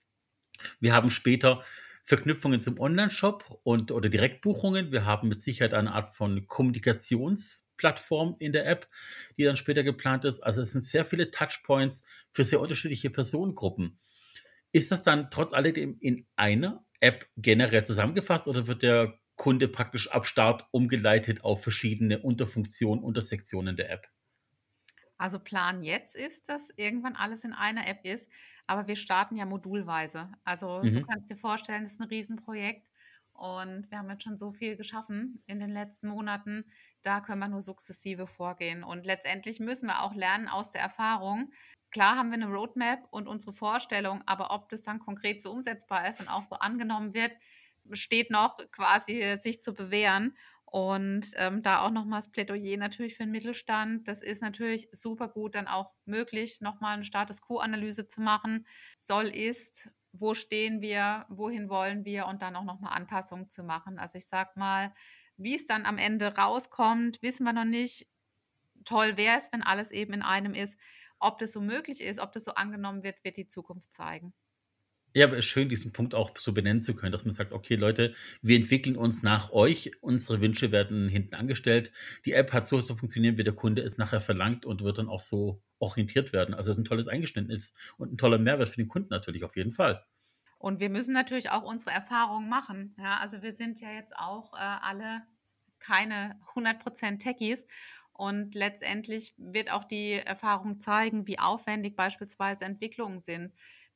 Wir 0.80 0.94
haben 0.94 1.10
später 1.10 1.62
Verknüpfungen 2.04 2.60
zum 2.60 2.80
Online-Shop 2.80 3.60
und 3.62 3.92
oder 3.92 4.08
Direktbuchungen. 4.08 4.90
Wir 4.90 5.04
haben 5.04 5.28
mit 5.28 5.42
Sicherheit 5.42 5.74
eine 5.74 5.92
Art 5.92 6.10
von 6.10 6.48
Kommunikationsplattform 7.82 8.36
in 8.38 8.52
der 8.52 8.66
App, 8.66 8.88
die 9.38 9.44
dann 9.44 9.56
später 9.56 9.82
geplant 9.82 10.24
ist. 10.24 10.40
Also 10.40 10.62
es 10.62 10.72
sind 10.72 10.84
sehr 10.84 11.04
viele 11.04 11.30
Touchpoints 11.30 12.04
für 12.32 12.44
sehr 12.44 12.60
unterschiedliche 12.60 13.10
Personengruppen. 13.10 13.98
Ist 14.72 14.90
das 14.92 15.02
dann 15.02 15.30
trotz 15.30 15.52
alledem 15.52 15.98
in 16.00 16.26
einer 16.36 16.84
App 17.00 17.26
generell 17.36 17.84
zusammengefasst 17.84 18.48
oder 18.48 18.66
wird 18.66 18.82
der 18.82 19.18
Kunde 19.36 19.68
praktisch 19.68 20.10
ab 20.10 20.26
Start 20.26 20.66
umgeleitet 20.72 21.44
auf 21.44 21.62
verschiedene 21.62 22.20
Unterfunktionen, 22.20 23.02
Untersektionen 23.04 23.76
der 23.76 23.90
App? 23.90 24.08
Also 25.18 25.38
Plan 25.38 25.82
jetzt 25.82 26.16
ist, 26.16 26.48
dass 26.48 26.70
irgendwann 26.76 27.16
alles 27.16 27.44
in 27.44 27.52
einer 27.52 27.86
App 27.88 28.04
ist, 28.04 28.30
aber 28.66 28.88
wir 28.88 28.96
starten 28.96 29.36
ja 29.36 29.46
modulweise. 29.46 30.32
Also 30.44 30.86
du 30.88 30.90
Mhm. 30.90 31.06
kannst 31.08 31.30
dir 31.30 31.36
vorstellen, 31.36 31.82
das 31.84 31.92
ist 31.92 32.00
ein 32.00 32.08
Riesenprojekt 32.08 32.90
und 33.32 33.90
wir 33.90 33.98
haben 33.98 34.10
jetzt 34.10 34.24
schon 34.24 34.36
so 34.36 34.50
viel 34.52 34.76
geschaffen 34.76 35.42
in 35.46 35.60
den 35.60 35.70
letzten 35.70 36.08
Monaten. 36.08 36.64
Da 37.02 37.20
können 37.20 37.40
wir 37.40 37.48
nur 37.48 37.62
sukzessive 37.62 38.26
vorgehen 38.26 38.84
und 38.84 39.06
letztendlich 39.06 39.60
müssen 39.60 39.88
wir 39.88 40.02
auch 40.02 40.14
lernen 40.14 40.48
aus 40.48 40.70
der 40.70 40.82
Erfahrung. 40.82 41.52
Klar 41.90 42.16
haben 42.16 42.30
wir 42.30 42.34
eine 42.34 42.46
Roadmap 42.46 43.06
und 43.10 43.28
unsere 43.28 43.52
Vorstellung, 43.52 44.22
aber 44.26 44.50
ob 44.52 44.68
das 44.70 44.82
dann 44.82 44.98
konkret 44.98 45.42
so 45.42 45.52
umsetzbar 45.52 46.08
ist 46.08 46.20
und 46.20 46.28
auch 46.28 46.46
so 46.48 46.56
angenommen 46.56 47.12
wird, 47.12 47.32
steht 47.90 48.30
noch 48.30 48.58
quasi 48.70 49.36
sich 49.40 49.62
zu 49.62 49.74
bewähren. 49.74 50.36
Und 50.64 51.32
ähm, 51.36 51.62
da 51.62 51.82
auch 51.82 51.90
nochmals 51.90 52.30
Plädoyer 52.30 52.78
natürlich 52.78 53.14
für 53.14 53.24
den 53.24 53.30
Mittelstand. 53.30 54.08
Das 54.08 54.22
ist 54.22 54.40
natürlich 54.40 54.88
super 54.90 55.28
gut, 55.28 55.54
dann 55.54 55.68
auch 55.68 55.90
möglich, 56.06 56.62
nochmal 56.62 56.94
eine 56.94 57.04
Status 57.04 57.42
Quo-Analyse 57.42 58.08
zu 58.08 58.22
machen. 58.22 58.66
Soll 58.98 59.26
ist, 59.26 59.92
wo 60.12 60.32
stehen 60.32 60.80
wir, 60.80 61.26
wohin 61.28 61.68
wollen 61.68 62.06
wir 62.06 62.26
und 62.26 62.40
dann 62.40 62.56
auch 62.56 62.64
nochmal 62.64 62.96
Anpassungen 62.96 63.50
zu 63.50 63.64
machen. 63.64 63.98
Also 63.98 64.16
ich 64.16 64.26
sag 64.26 64.56
mal, 64.56 64.94
wie 65.42 65.54
es 65.54 65.66
dann 65.66 65.84
am 65.84 65.98
Ende 65.98 66.36
rauskommt, 66.36 67.22
wissen 67.22 67.44
wir 67.44 67.52
noch 67.52 67.64
nicht. 67.64 68.06
Toll 68.84 69.16
wäre 69.16 69.38
es, 69.38 69.52
wenn 69.52 69.62
alles 69.62 69.90
eben 69.90 70.12
in 70.12 70.22
einem 70.22 70.54
ist. 70.54 70.78
Ob 71.20 71.38
das 71.38 71.52
so 71.52 71.60
möglich 71.60 72.00
ist, 72.00 72.20
ob 72.20 72.32
das 72.32 72.44
so 72.44 72.52
angenommen 72.54 73.02
wird, 73.04 73.22
wird 73.24 73.36
die 73.36 73.46
Zukunft 73.46 73.94
zeigen. 73.94 74.34
Ja, 75.14 75.26
aber 75.26 75.36
es 75.36 75.44
ist 75.44 75.50
schön, 75.50 75.68
diesen 75.68 75.92
Punkt 75.92 76.14
auch 76.14 76.34
so 76.38 76.52
benennen 76.52 76.80
zu 76.80 76.94
können, 76.94 77.12
dass 77.12 77.26
man 77.26 77.34
sagt, 77.34 77.52
okay, 77.52 77.74
Leute, 77.74 78.14
wir 78.40 78.56
entwickeln 78.56 78.96
uns 78.96 79.22
nach 79.22 79.50
euch, 79.52 79.90
unsere 80.00 80.40
Wünsche 80.40 80.72
werden 80.72 81.08
hinten 81.08 81.34
angestellt. 81.34 81.92
Die 82.24 82.32
App 82.32 82.52
hat 82.54 82.66
so 82.66 82.80
zu 82.80 82.96
funktionieren, 82.96 83.36
wie 83.36 83.44
der 83.44 83.52
Kunde 83.52 83.82
es 83.82 83.98
nachher 83.98 84.22
verlangt 84.22 84.64
und 84.64 84.82
wird 84.82 84.96
dann 84.96 85.08
auch 85.10 85.20
so 85.20 85.62
orientiert 85.78 86.32
werden. 86.32 86.54
Also 86.54 86.70
es 86.70 86.76
ist 86.76 86.80
ein 86.80 86.84
tolles 86.86 87.08
Eingeständnis 87.08 87.74
und 87.98 88.12
ein 88.14 88.16
toller 88.16 88.38
Mehrwert 88.38 88.70
für 88.70 88.76
den 88.76 88.88
Kunden 88.88 89.10
natürlich 89.10 89.44
auf 89.44 89.54
jeden 89.54 89.72
Fall. 89.72 90.02
Und 90.58 90.80
wir 90.80 90.88
müssen 90.88 91.12
natürlich 91.12 91.50
auch 91.50 91.64
unsere 91.64 91.90
Erfahrungen 91.90 92.48
machen. 92.48 92.94
Ja, 92.98 93.18
also 93.20 93.42
wir 93.42 93.52
sind 93.52 93.80
ja 93.80 93.92
jetzt 93.92 94.16
auch 94.16 94.54
äh, 94.54 94.58
alle 94.60 95.22
keine 95.82 96.38
100% 96.54 97.18
Techies. 97.18 97.66
Und 98.12 98.54
letztendlich 98.54 99.34
wird 99.36 99.72
auch 99.72 99.84
die 99.84 100.12
Erfahrung 100.12 100.80
zeigen, 100.80 101.26
wie 101.26 101.38
aufwendig 101.38 101.96
beispielsweise 101.96 102.64
Entwicklungen 102.64 103.22
sind. 103.22 103.52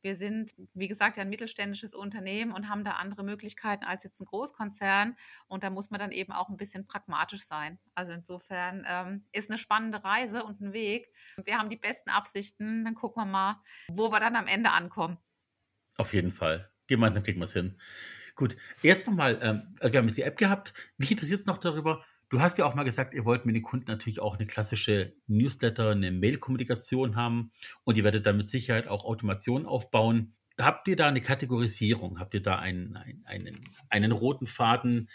Wir 0.07 0.15
sind, 0.15 0.55
wie 0.73 0.89
gesagt, 0.89 1.19
ein 1.19 1.29
mittelständisches 1.29 1.95
Unternehmen 1.95 2.53
und 2.53 2.69
haben 2.69 2.85
da 2.85 2.93
andere 2.93 3.25
Möglichkeiten 3.25 3.85
als 3.85 4.05
jetzt 4.05 4.21
ein 4.21 4.27
Großkonzern. 4.27 5.17
Und 5.49 5.65
da 5.65 5.71
muss 5.71 5.91
man 5.91 5.99
dann 5.99 6.13
eben 6.13 6.33
auch 6.33 6.49
ein 6.49 6.57
bisschen 6.57 6.87
pragmatisch 6.87 7.43
sein. 7.43 7.79
Also 7.95 8.13
insofern 8.13 8.87
ähm, 8.89 9.25
ist 9.33 9.51
eine 9.51 9.59
spannende 9.59 10.05
Reise 10.05 10.45
und 10.45 10.61
ein 10.61 10.73
Weg. 10.73 11.13
Wir 11.45 11.59
haben 11.59 11.71
die 11.71 11.77
besten 11.77 12.11
Absichten. 12.11 12.85
Dann 12.85 12.95
gucken 12.95 13.23
wir 13.23 13.27
mal, 13.27 13.63
wo 13.89 14.13
wir 14.13 14.21
dann 14.21 14.37
am 14.37 14.47
Ende 14.47 14.71
ankommen. 14.71 15.19
Auf 15.97 16.15
jeden 16.15 16.31
Fall. 16.31 16.71
Gemeinsam 16.87 17.25
kriegen 17.25 17.41
wir 17.41 17.47
es 17.47 17.53
hin. 17.53 17.77
Gut, 18.37 18.57
jetzt 18.83 19.07
nochmal, 19.07 19.39
ähm, 19.43 19.63
wir 19.81 19.99
haben 19.99 20.07
jetzt 20.09 20.19
die 20.19 20.23
App 20.23 20.37
gehabt. 20.37 20.75
Mich 20.99 21.11
interessiert 21.11 21.41
es 21.41 21.47
noch 21.47 21.57
darüber, 21.59 22.05
du 22.29 22.41
hast 22.41 22.59
ja 22.59 22.67
auch 22.67 22.75
mal 22.75 22.83
gesagt, 22.85 23.15
ihr 23.15 23.25
wollt 23.25 23.47
mit 23.47 23.57
den 23.57 23.63
Kunden 23.63 23.91
natürlich 23.91 24.21
auch 24.21 24.37
eine 24.37 24.47
klassische 24.47 25.15
Newsletter, 25.27 25.91
eine 25.91 26.13
Mail-Kommunikation 26.13 27.17
haben 27.17 27.51
und 27.85 27.97
ihr 27.97 28.05
werdet 28.05 28.27
da 28.27 28.35
mit 28.35 28.51
Sicherheit 28.51 28.89
auch 28.89 29.05
Automation 29.05 29.65
aufbauen. 29.65 30.35
Habt 30.59 30.87
ihr 30.89 30.97
da 30.97 31.07
eine 31.09 31.21
Kategorisierung? 31.23 32.19
Habt 32.19 32.35
ihr 32.35 32.43
da 32.43 32.59
einen, 32.59 32.97
einen, 32.97 33.25
einen, 33.27 33.61
einen 33.89 34.13
roten 34.13 34.47
Faden, 34.47 35.09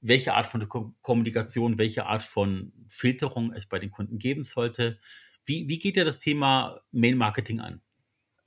welche 0.00 0.34
Art 0.34 0.46
von 0.46 0.68
Ko- 0.68 0.94
Kommunikation, 1.00 1.78
welche 1.78 2.06
Art 2.06 2.24
von 2.24 2.72
Filterung 2.88 3.52
es 3.52 3.66
bei 3.66 3.78
den 3.78 3.90
Kunden 3.90 4.18
geben 4.18 4.44
sollte? 4.44 4.98
Wie, 5.46 5.68
wie 5.68 5.78
geht 5.78 5.96
ihr 5.96 6.04
das 6.04 6.18
Thema 6.18 6.80
Mail-Marketing 6.92 7.60
an? 7.60 7.80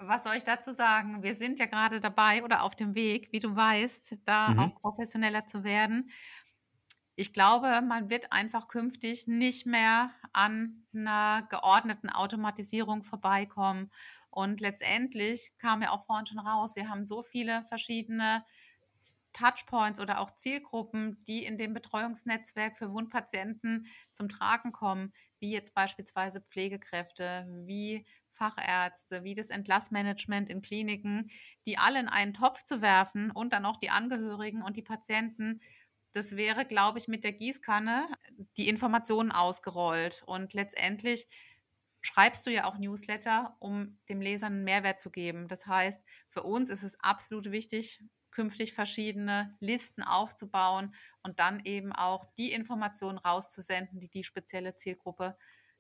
Was 0.02 0.24
soll 0.24 0.36
ich 0.38 0.44
dazu 0.46 0.72
sagen? 0.74 1.24
Wir 1.24 1.36
sind 1.36 1.60
ja 1.60 1.66
gerade 1.66 2.00
dabei 2.00 2.44
oder 2.44 2.64
auf 2.64 2.74
dem 2.76 2.96
Weg, 2.96 3.30
wie 3.34 3.40
du 3.42 3.54
weißt, 3.56 4.20
da 4.26 4.54
Mhm. 4.54 4.58
auch 4.58 4.76
professioneller 4.76 5.46
zu 5.46 5.64
werden. 5.66 6.10
Ich 7.16 7.34
glaube, 7.34 7.82
man 7.82 8.10
wird 8.10 8.32
einfach 8.32 8.68
künftig 8.70 9.28
nicht 9.28 9.66
mehr 9.66 10.12
an 10.32 10.88
einer 10.94 11.46
geordneten 11.50 12.10
Automatisierung 12.10 13.04
vorbeikommen. 13.04 13.92
Und 14.30 14.62
letztendlich 14.62 15.54
kam 15.58 15.82
ja 15.82 15.92
auch 15.92 16.06
vorhin 16.06 16.26
schon 16.26 16.40
raus, 16.40 16.76
wir 16.76 16.88
haben 16.90 17.04
so 17.06 17.22
viele 17.22 17.64
verschiedene 17.66 18.46
Touchpoints 19.34 20.00
oder 20.00 20.20
auch 20.22 20.36
Zielgruppen, 20.36 21.24
die 21.26 21.46
in 21.46 21.58
dem 21.58 21.74
Betreuungsnetzwerk 21.74 22.78
für 22.78 22.92
Wundpatienten 22.92 23.88
zum 24.12 24.30
Tragen 24.30 24.72
kommen, 24.72 25.14
wie 25.40 25.52
jetzt 25.52 25.74
beispielsweise 25.76 26.42
Pflegekräfte, 26.42 27.48
wie 27.66 28.08
Fachärzte, 28.40 29.24
wie 29.24 29.36
das 29.36 29.50
Entlassmanagement 29.50 30.50
in 30.50 30.62
Kliniken, 30.62 31.30
die 31.66 31.78
alle 31.78 32.00
in 32.00 32.08
einen 32.08 32.34
Topf 32.34 32.64
zu 32.64 32.82
werfen 32.82 33.32
und 33.32 33.54
dann 33.54 33.66
auch 33.66 33.78
die 33.78 33.90
Angehörigen 33.90 34.64
und 34.64 34.78
die 34.78 34.82
Patienten. 34.82 35.62
Das 36.14 36.38
wäre, 36.38 36.66
glaube 36.66 36.98
ich, 36.98 37.08
mit 37.08 37.24
der 37.24 37.34
Gießkanne 37.34 38.08
die 38.58 38.70
Informationen 38.70 39.32
ausgerollt. 39.32 40.24
Und 40.26 40.54
letztendlich 40.54 41.28
schreibst 42.02 42.48
du 42.48 42.52
ja 42.52 42.64
auch 42.64 42.78
Newsletter, 42.78 43.58
um 43.60 44.00
dem 44.08 44.22
Leser 44.22 44.48
einen 44.48 44.64
Mehrwert 44.64 45.00
zu 45.00 45.12
geben. 45.12 45.48
Das 45.48 45.68
heißt, 45.68 46.06
für 46.30 46.44
uns 46.44 46.70
ist 46.70 46.84
es 46.84 47.00
absolut 47.02 47.52
wichtig, 47.52 48.02
künftig 48.32 48.74
verschiedene 48.74 49.58
Listen 49.60 50.02
aufzubauen 50.02 50.96
und 51.24 51.40
dann 51.40 51.62
eben 51.66 51.92
auch 51.92 52.26
die 52.38 52.54
Informationen 52.54 53.18
rauszusenden, 53.18 54.00
die 54.00 54.10
die 54.10 54.24
spezielle 54.24 54.76
Zielgruppe 54.76 55.38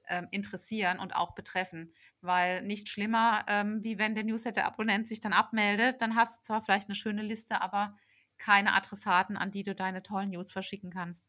ähm, 0.09 0.27
interessieren 0.31 0.99
und 0.99 1.15
auch 1.15 1.33
betreffen. 1.35 1.93
Weil 2.21 2.61
nicht 2.63 2.89
schlimmer, 2.89 3.43
ähm, 3.47 3.83
wie 3.83 3.97
wenn 3.97 4.15
der 4.15 4.23
Newsletter-Abonnent 4.25 5.07
sich 5.07 5.19
dann 5.19 5.33
abmeldet, 5.33 6.01
dann 6.01 6.15
hast 6.15 6.39
du 6.39 6.41
zwar 6.43 6.61
vielleicht 6.61 6.87
eine 6.89 6.95
schöne 6.95 7.21
Liste, 7.21 7.61
aber 7.61 7.95
keine 8.37 8.73
Adressaten, 8.73 9.37
an 9.37 9.51
die 9.51 9.63
du 9.63 9.75
deine 9.75 10.01
tollen 10.03 10.29
News 10.31 10.51
verschicken 10.51 10.91
kannst. 10.91 11.27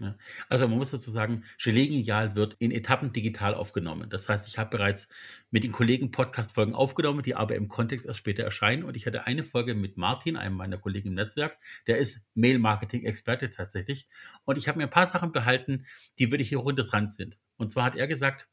Ja. 0.00 0.16
Also 0.48 0.66
man 0.68 0.78
muss 0.78 0.90
sozusagen, 0.90 1.44
Gelee-Genial 1.58 2.34
wird 2.34 2.54
in 2.58 2.70
Etappen 2.70 3.12
digital 3.12 3.54
aufgenommen. 3.54 4.08
Das 4.08 4.26
heißt, 4.28 4.48
ich 4.48 4.58
habe 4.58 4.70
bereits 4.70 5.08
mit 5.50 5.64
den 5.64 5.72
Kollegen 5.72 6.10
Podcast-Folgen 6.10 6.74
aufgenommen, 6.74 7.22
die 7.22 7.34
aber 7.34 7.56
im 7.56 7.68
Kontext 7.68 8.06
erst 8.06 8.18
später 8.18 8.42
erscheinen. 8.42 8.84
Und 8.84 8.96
ich 8.96 9.06
hatte 9.06 9.26
eine 9.26 9.44
Folge 9.44 9.74
mit 9.74 9.98
Martin, 9.98 10.36
einem 10.36 10.56
meiner 10.56 10.78
Kollegen 10.78 11.08
im 11.08 11.14
Netzwerk, 11.14 11.58
der 11.86 11.98
ist 11.98 12.22
Mail-Marketing-Experte 12.34 13.50
tatsächlich. 13.50 14.08
Und 14.44 14.56
ich 14.56 14.66
habe 14.66 14.78
mir 14.78 14.84
ein 14.84 14.90
paar 14.90 15.06
Sachen 15.06 15.30
behalten, 15.30 15.86
die 16.18 16.30
wirklich 16.30 16.48
hier 16.48 16.60
hochinteressant 16.60 17.12
sind. 17.12 17.38
Und 17.58 17.70
zwar 17.70 17.84
hat 17.84 17.96
er 17.96 18.06
gesagt, 18.06 18.48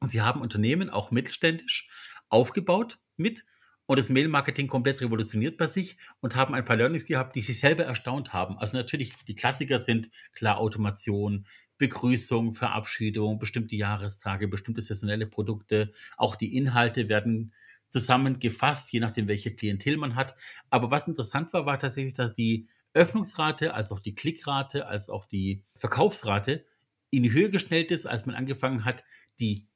sie 0.00 0.22
haben 0.22 0.40
Unternehmen, 0.40 0.90
auch 0.90 1.12
mittelständisch, 1.12 1.88
aufgebaut 2.28 2.98
mit 3.16 3.44
und 3.86 3.98
das 3.98 4.08
Mail-Marketing 4.08 4.66
komplett 4.66 5.00
revolutioniert 5.00 5.58
bei 5.58 5.66
sich 5.66 5.96
und 6.20 6.36
haben 6.36 6.54
ein 6.54 6.64
paar 6.64 6.76
Learnings 6.76 7.04
gehabt, 7.04 7.36
die 7.36 7.42
sich 7.42 7.60
selber 7.60 7.84
erstaunt 7.84 8.32
haben. 8.32 8.58
Also 8.58 8.76
natürlich, 8.76 9.14
die 9.28 9.34
Klassiker 9.34 9.80
sind 9.80 10.10
klar 10.32 10.58
Automation, 10.58 11.46
Begrüßung, 11.76 12.52
Verabschiedung, 12.52 13.38
bestimmte 13.38 13.76
Jahrestage, 13.76 14.48
bestimmte 14.48 14.80
saisonelle 14.80 15.26
Produkte. 15.26 15.92
Auch 16.16 16.36
die 16.36 16.56
Inhalte 16.56 17.08
werden 17.08 17.52
zusammengefasst, 17.88 18.92
je 18.92 19.00
nachdem, 19.00 19.28
welche 19.28 19.54
Klientel 19.54 19.96
man 19.96 20.14
hat. 20.14 20.34
Aber 20.70 20.90
was 20.90 21.08
interessant 21.08 21.52
war, 21.52 21.66
war 21.66 21.78
tatsächlich, 21.78 22.14
dass 22.14 22.34
die 22.34 22.68
Öffnungsrate, 22.94 23.74
als 23.74 23.90
auch 23.90 24.00
die 24.00 24.14
Klickrate, 24.14 24.86
als 24.86 25.10
auch 25.10 25.26
die 25.26 25.64
Verkaufsrate 25.74 26.64
in 27.10 27.30
Höhe 27.30 27.50
geschnellt 27.50 27.90
ist, 27.90 28.06
als 28.06 28.24
man 28.24 28.34
angefangen 28.36 28.84
hat, 28.84 29.04
die 29.40 29.66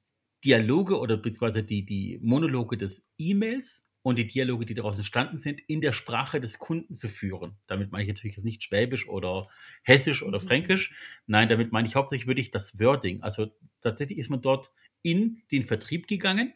Dialoge 0.44 0.99
oder 0.99 1.16
beziehungsweise 1.16 1.64
die, 1.64 1.85
die 1.85 2.18
Monologe 2.23 2.79
des 2.79 3.07
E-Mails 3.18 3.88
und 4.09 4.16
die 4.16 4.27
Dialoge, 4.27 4.64
die 4.64 4.73
daraus 4.73 4.97
entstanden 4.97 5.38
sind, 5.38 5.61
in 5.66 5.83
der 5.83 5.92
Sprache 5.92 6.40
des 6.40 6.59
Kunden 6.59 6.94
zu 6.94 7.09
führen. 7.09 7.59
Damit 7.66 7.92
meine 7.92 8.05
ich 8.05 8.09
natürlich 8.09 8.38
nicht 8.38 8.62
Schwäbisch 8.62 9.07
oder 9.07 9.51
Hessisch 9.83 10.23
oder 10.23 10.40
mhm. 10.40 10.47
Fränkisch. 10.47 10.94
Nein, 11.27 11.51
damit 11.51 11.73
meine 11.73 11.87
ich 11.87 11.94
hauptsächlich 11.94 12.27
wirklich 12.27 12.51
das 12.51 12.81
Wording. 12.81 13.23
Also 13.23 13.49
tatsächlich 13.83 14.16
ist 14.16 14.31
man 14.31 14.40
dort 14.40 14.73
in 15.03 15.42
den 15.53 15.62
Vertrieb 15.62 16.07
gegangen 16.07 16.55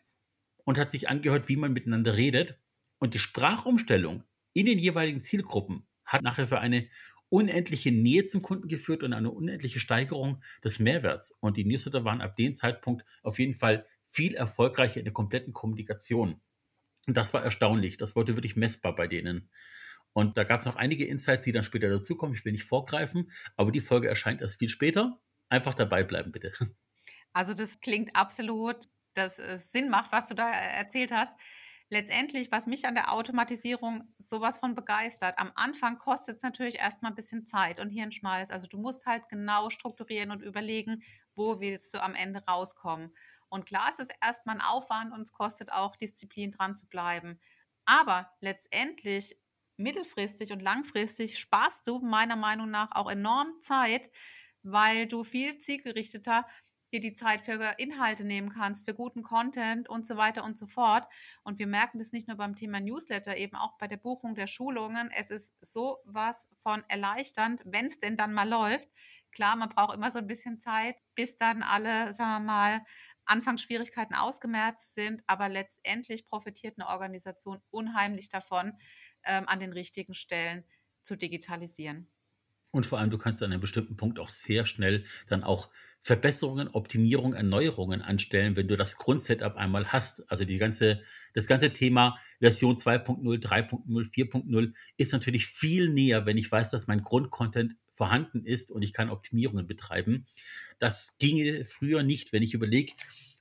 und 0.65 0.79
hat 0.79 0.91
sich 0.91 1.11
angehört, 1.11 1.51
wie 1.51 1.57
man 1.57 1.75
miteinander 1.75 2.17
redet. 2.17 2.59
Und 2.99 3.12
die 3.12 3.19
Sprachumstellung 3.19 4.25
in 4.55 4.65
den 4.65 4.79
jeweiligen 4.79 5.21
Zielgruppen 5.21 5.87
hat 6.07 6.23
nachher 6.23 6.47
für 6.47 6.61
eine 6.61 6.88
unendliche 7.29 7.93
Nähe 7.93 8.25
zum 8.25 8.41
Kunden 8.41 8.69
geführt 8.69 9.03
und 9.03 9.12
eine 9.12 9.31
unendliche 9.31 9.79
Steigerung 9.79 10.43
des 10.65 10.79
Mehrwerts. 10.79 11.37
Und 11.41 11.59
die 11.59 11.67
Newsletter 11.67 12.03
waren 12.07 12.23
ab 12.23 12.35
dem 12.37 12.57
Zeitpunkt 12.57 13.05
auf 13.23 13.38
jeden 13.38 13.53
Fall 13.53 13.85
viel 14.07 14.35
erfolgreicher 14.35 15.01
in 15.01 15.05
der 15.05 15.12
kompletten 15.12 15.53
Kommunikation. 15.53 16.41
Und 17.07 17.17
das 17.17 17.35
war 17.35 17.43
erstaunlich. 17.43 17.97
Das 17.97 18.17
wurde 18.17 18.37
wirklich 18.37 18.57
messbar 18.57 18.95
bei 18.95 19.07
denen. 19.07 19.51
Und 20.12 20.37
da 20.37 20.45
gab 20.45 20.61
es 20.61 20.67
noch 20.67 20.77
einige 20.77 21.07
Insights, 21.07 21.45
die 21.45 21.53
dann 21.53 21.65
später 21.65 21.88
dazukommen. 21.88 22.35
Ich 22.35 22.45
will 22.45 22.53
nicht 22.53 22.65
vorgreifen, 22.65 23.33
aber 23.57 23.73
die 23.73 23.81
Folge 23.81 24.09
erscheint 24.09 24.43
erst 24.43 24.59
viel 24.59 24.69
später. 24.69 25.21
Einfach 25.49 25.75
dabei 25.75 26.05
bleiben, 26.05 26.33
bitte. 26.33 26.53
Also 27.35 27.55
das 27.55 27.81
klingt 27.81 28.15
absolut, 28.15 28.77
dass 29.15 29.38
es 29.38 29.73
Sinn 29.73 29.88
macht, 29.88 30.12
was 30.12 30.29
du 30.29 30.35
da 30.35 30.51
erzählt 30.51 31.12
hast. 31.12 31.35
Letztendlich, 31.88 32.51
was 32.51 32.67
mich 32.67 32.87
an 32.87 32.95
der 32.95 33.12
Automatisierung 33.12 34.15
sowas 34.19 34.59
von 34.59 34.75
begeistert, 34.75 35.38
am 35.38 35.53
Anfang 35.55 35.99
kostet 35.99 36.37
es 36.37 36.43
natürlich 36.43 36.79
erstmal 36.79 37.12
ein 37.12 37.15
bisschen 37.15 37.47
Zeit 37.47 37.81
und 37.81 37.91
Hirnschmalz. 37.91 38.51
Also 38.51 38.67
du 38.67 38.79
musst 38.79 39.05
halt 39.05 39.29
genau 39.29 39.69
strukturieren 39.69 40.31
und 40.31 40.43
überlegen, 40.43 41.03
wo 41.35 41.61
willst 41.61 41.93
du 41.93 42.03
am 42.03 42.15
Ende 42.15 42.43
rauskommen. 42.47 43.12
Und 43.53 43.67
klar 43.67 43.88
ist 43.91 44.01
es 44.01 44.09
erstmal 44.25 44.57
ein 44.57 44.62
Aufwand 44.62 45.12
und 45.12 45.23
es 45.23 45.33
kostet 45.33 45.73
auch 45.73 45.97
Disziplin 45.97 46.51
dran 46.51 46.77
zu 46.77 46.87
bleiben. 46.88 47.41
Aber 47.85 48.33
letztendlich 48.41 49.37
mittelfristig 49.77 50.53
und 50.53 50.61
langfristig 50.61 51.38
sparst 51.38 51.87
du 51.87 51.99
meiner 52.01 52.37
Meinung 52.37 52.71
nach 52.71 52.93
auch 52.93 53.11
enorm 53.11 53.61
Zeit, 53.61 54.11
weil 54.62 55.07
du 55.07 55.25
viel 55.25 55.59
zielgerichteter 55.59 56.47
dir 56.93 57.01
die 57.01 57.15
Zeit 57.15 57.41
für 57.41 57.59
Inhalte 57.79 58.25
nehmen 58.25 58.51
kannst, 58.51 58.85
für 58.85 58.95
guten 58.95 59.23
Content 59.23 59.88
und 59.88 60.07
so 60.07 60.17
weiter 60.17 60.45
und 60.45 60.59
so 60.59 60.67
fort. 60.67 61.07
Und 61.43 61.59
wir 61.59 61.67
merken 61.67 61.99
das 61.99 62.12
nicht 62.12 62.29
nur 62.29 62.37
beim 62.37 62.55
Thema 62.55 62.81
Newsletter, 62.81 63.37
eben 63.38 63.57
auch 63.57 63.79
bei 63.79 63.88
der 63.88 63.97
Buchung 63.97 64.35
der 64.35 64.47
Schulungen. 64.47 65.11
Es 65.19 65.31
ist 65.31 65.55
so 65.61 65.99
was 66.05 66.49
von 66.53 66.85
erleichternd, 66.88 67.62
wenn 67.65 67.87
es 67.87 67.99
denn 67.99 68.17
dann 68.17 68.35
mal 68.35 68.49
läuft. 68.49 68.88
Klar, 69.31 69.57
man 69.57 69.71
braucht 69.71 69.97
immer 69.97 70.12
so 70.12 70.19
ein 70.19 70.27
bisschen 70.27 70.61
Zeit, 70.61 70.97
bis 71.15 71.37
dann 71.37 71.62
alle, 71.62 72.12
sagen 72.12 72.45
wir 72.45 72.53
mal, 72.53 72.81
Anfangsschwierigkeiten 73.27 74.15
ausgemerzt 74.15 74.95
sind, 74.95 75.23
aber 75.27 75.49
letztendlich 75.49 76.27
profitiert 76.27 76.79
eine 76.79 76.89
Organisation 76.89 77.61
unheimlich 77.71 78.29
davon, 78.29 78.73
ähm, 79.25 79.45
an 79.47 79.61
den 79.61 79.73
richtigen 79.73 80.15
Stellen 80.15 80.65
zu 81.03 81.17
digitalisieren. 81.17 82.09
Und 82.73 82.87
vor 82.87 82.99
allem, 82.99 83.11
du 83.11 83.19
kannst 83.19 83.43
an 83.43 83.53
einem 83.53 83.61
bestimmten 83.61 83.97
Punkt 83.97 84.19
auch 84.19 84.31
sehr 84.31 84.65
schnell 84.65 85.05
dann 85.29 85.45
auch 85.45 85.69
Verbesserungen, 86.01 86.69
Optimierungen, 86.69 87.37
Erneuerungen 87.37 88.03
anstellen, 88.03 88.57
wenn 88.57 88.67
du 88.67 88.77
das 88.77 88.97
Grundsetup 88.97 89.57
einmal 89.57 89.93
hast. 89.93 90.29
Also 90.31 90.45
die 90.45 90.59
ganze, 90.59 91.03
das 91.35 91.47
ganze 91.47 91.73
Thema 91.73 92.19
Version 92.41 92.75
2.0, 92.75 93.23
3.0, 93.41 94.11
4.0 94.11 94.73
ist 94.97 95.13
natürlich 95.13 95.47
viel 95.47 95.91
näher, 95.91 96.27
wenn 96.27 96.39
ich 96.39 96.51
weiß, 96.51 96.71
dass 96.71 96.89
mein 96.89 97.03
Grundcontent 97.03 97.77
vorhanden 97.93 98.45
ist 98.45 98.73
und 98.73 98.83
ich 98.83 98.93
kann 98.93 99.11
Optimierungen 99.11 99.67
betreiben. 99.67 100.27
Das 100.83 101.16
ginge 101.18 101.64
früher 101.64 102.03
nicht, 102.03 102.33
wenn 102.33 102.42
ich 102.42 102.55
überlege, 102.55 102.95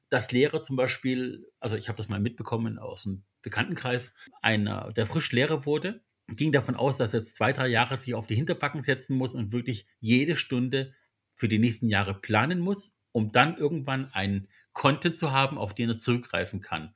dass 0.09 0.31
Lehrer 0.31 0.61
zum 0.61 0.75
Beispiel, 0.75 1.49
also 1.59 1.75
ich 1.75 1.87
habe 1.87 1.97
das 1.97 2.07
mal 2.07 2.19
mitbekommen 2.19 2.77
aus 2.77 3.01
dem 3.01 3.23
Bekanntenkreis, 3.41 4.13
einer, 4.43 4.93
der 4.93 5.07
frisch 5.07 5.31
Lehrer 5.31 5.65
wurde, 5.65 6.03
ging 6.27 6.51
davon 6.51 6.75
aus, 6.75 6.99
dass 6.99 7.15
er 7.15 7.21
jetzt 7.21 7.35
zwei, 7.35 7.51
drei 7.51 7.67
Jahre 7.67 7.97
sich 7.97 8.13
auf 8.13 8.27
die 8.27 8.35
Hinterbacken 8.35 8.83
setzen 8.83 9.17
muss 9.17 9.33
und 9.33 9.53
wirklich 9.53 9.87
jede 9.99 10.37
Stunde 10.37 10.93
für 11.33 11.47
die 11.47 11.57
nächsten 11.57 11.89
Jahre 11.89 12.13
planen 12.13 12.59
muss, 12.59 12.93
um 13.11 13.31
dann 13.31 13.57
irgendwann 13.57 14.13
einen 14.13 14.47
Content 14.73 15.17
zu 15.17 15.31
haben, 15.31 15.57
auf 15.57 15.73
den 15.73 15.89
er 15.89 15.97
zurückgreifen 15.97 16.61
kann. 16.61 16.93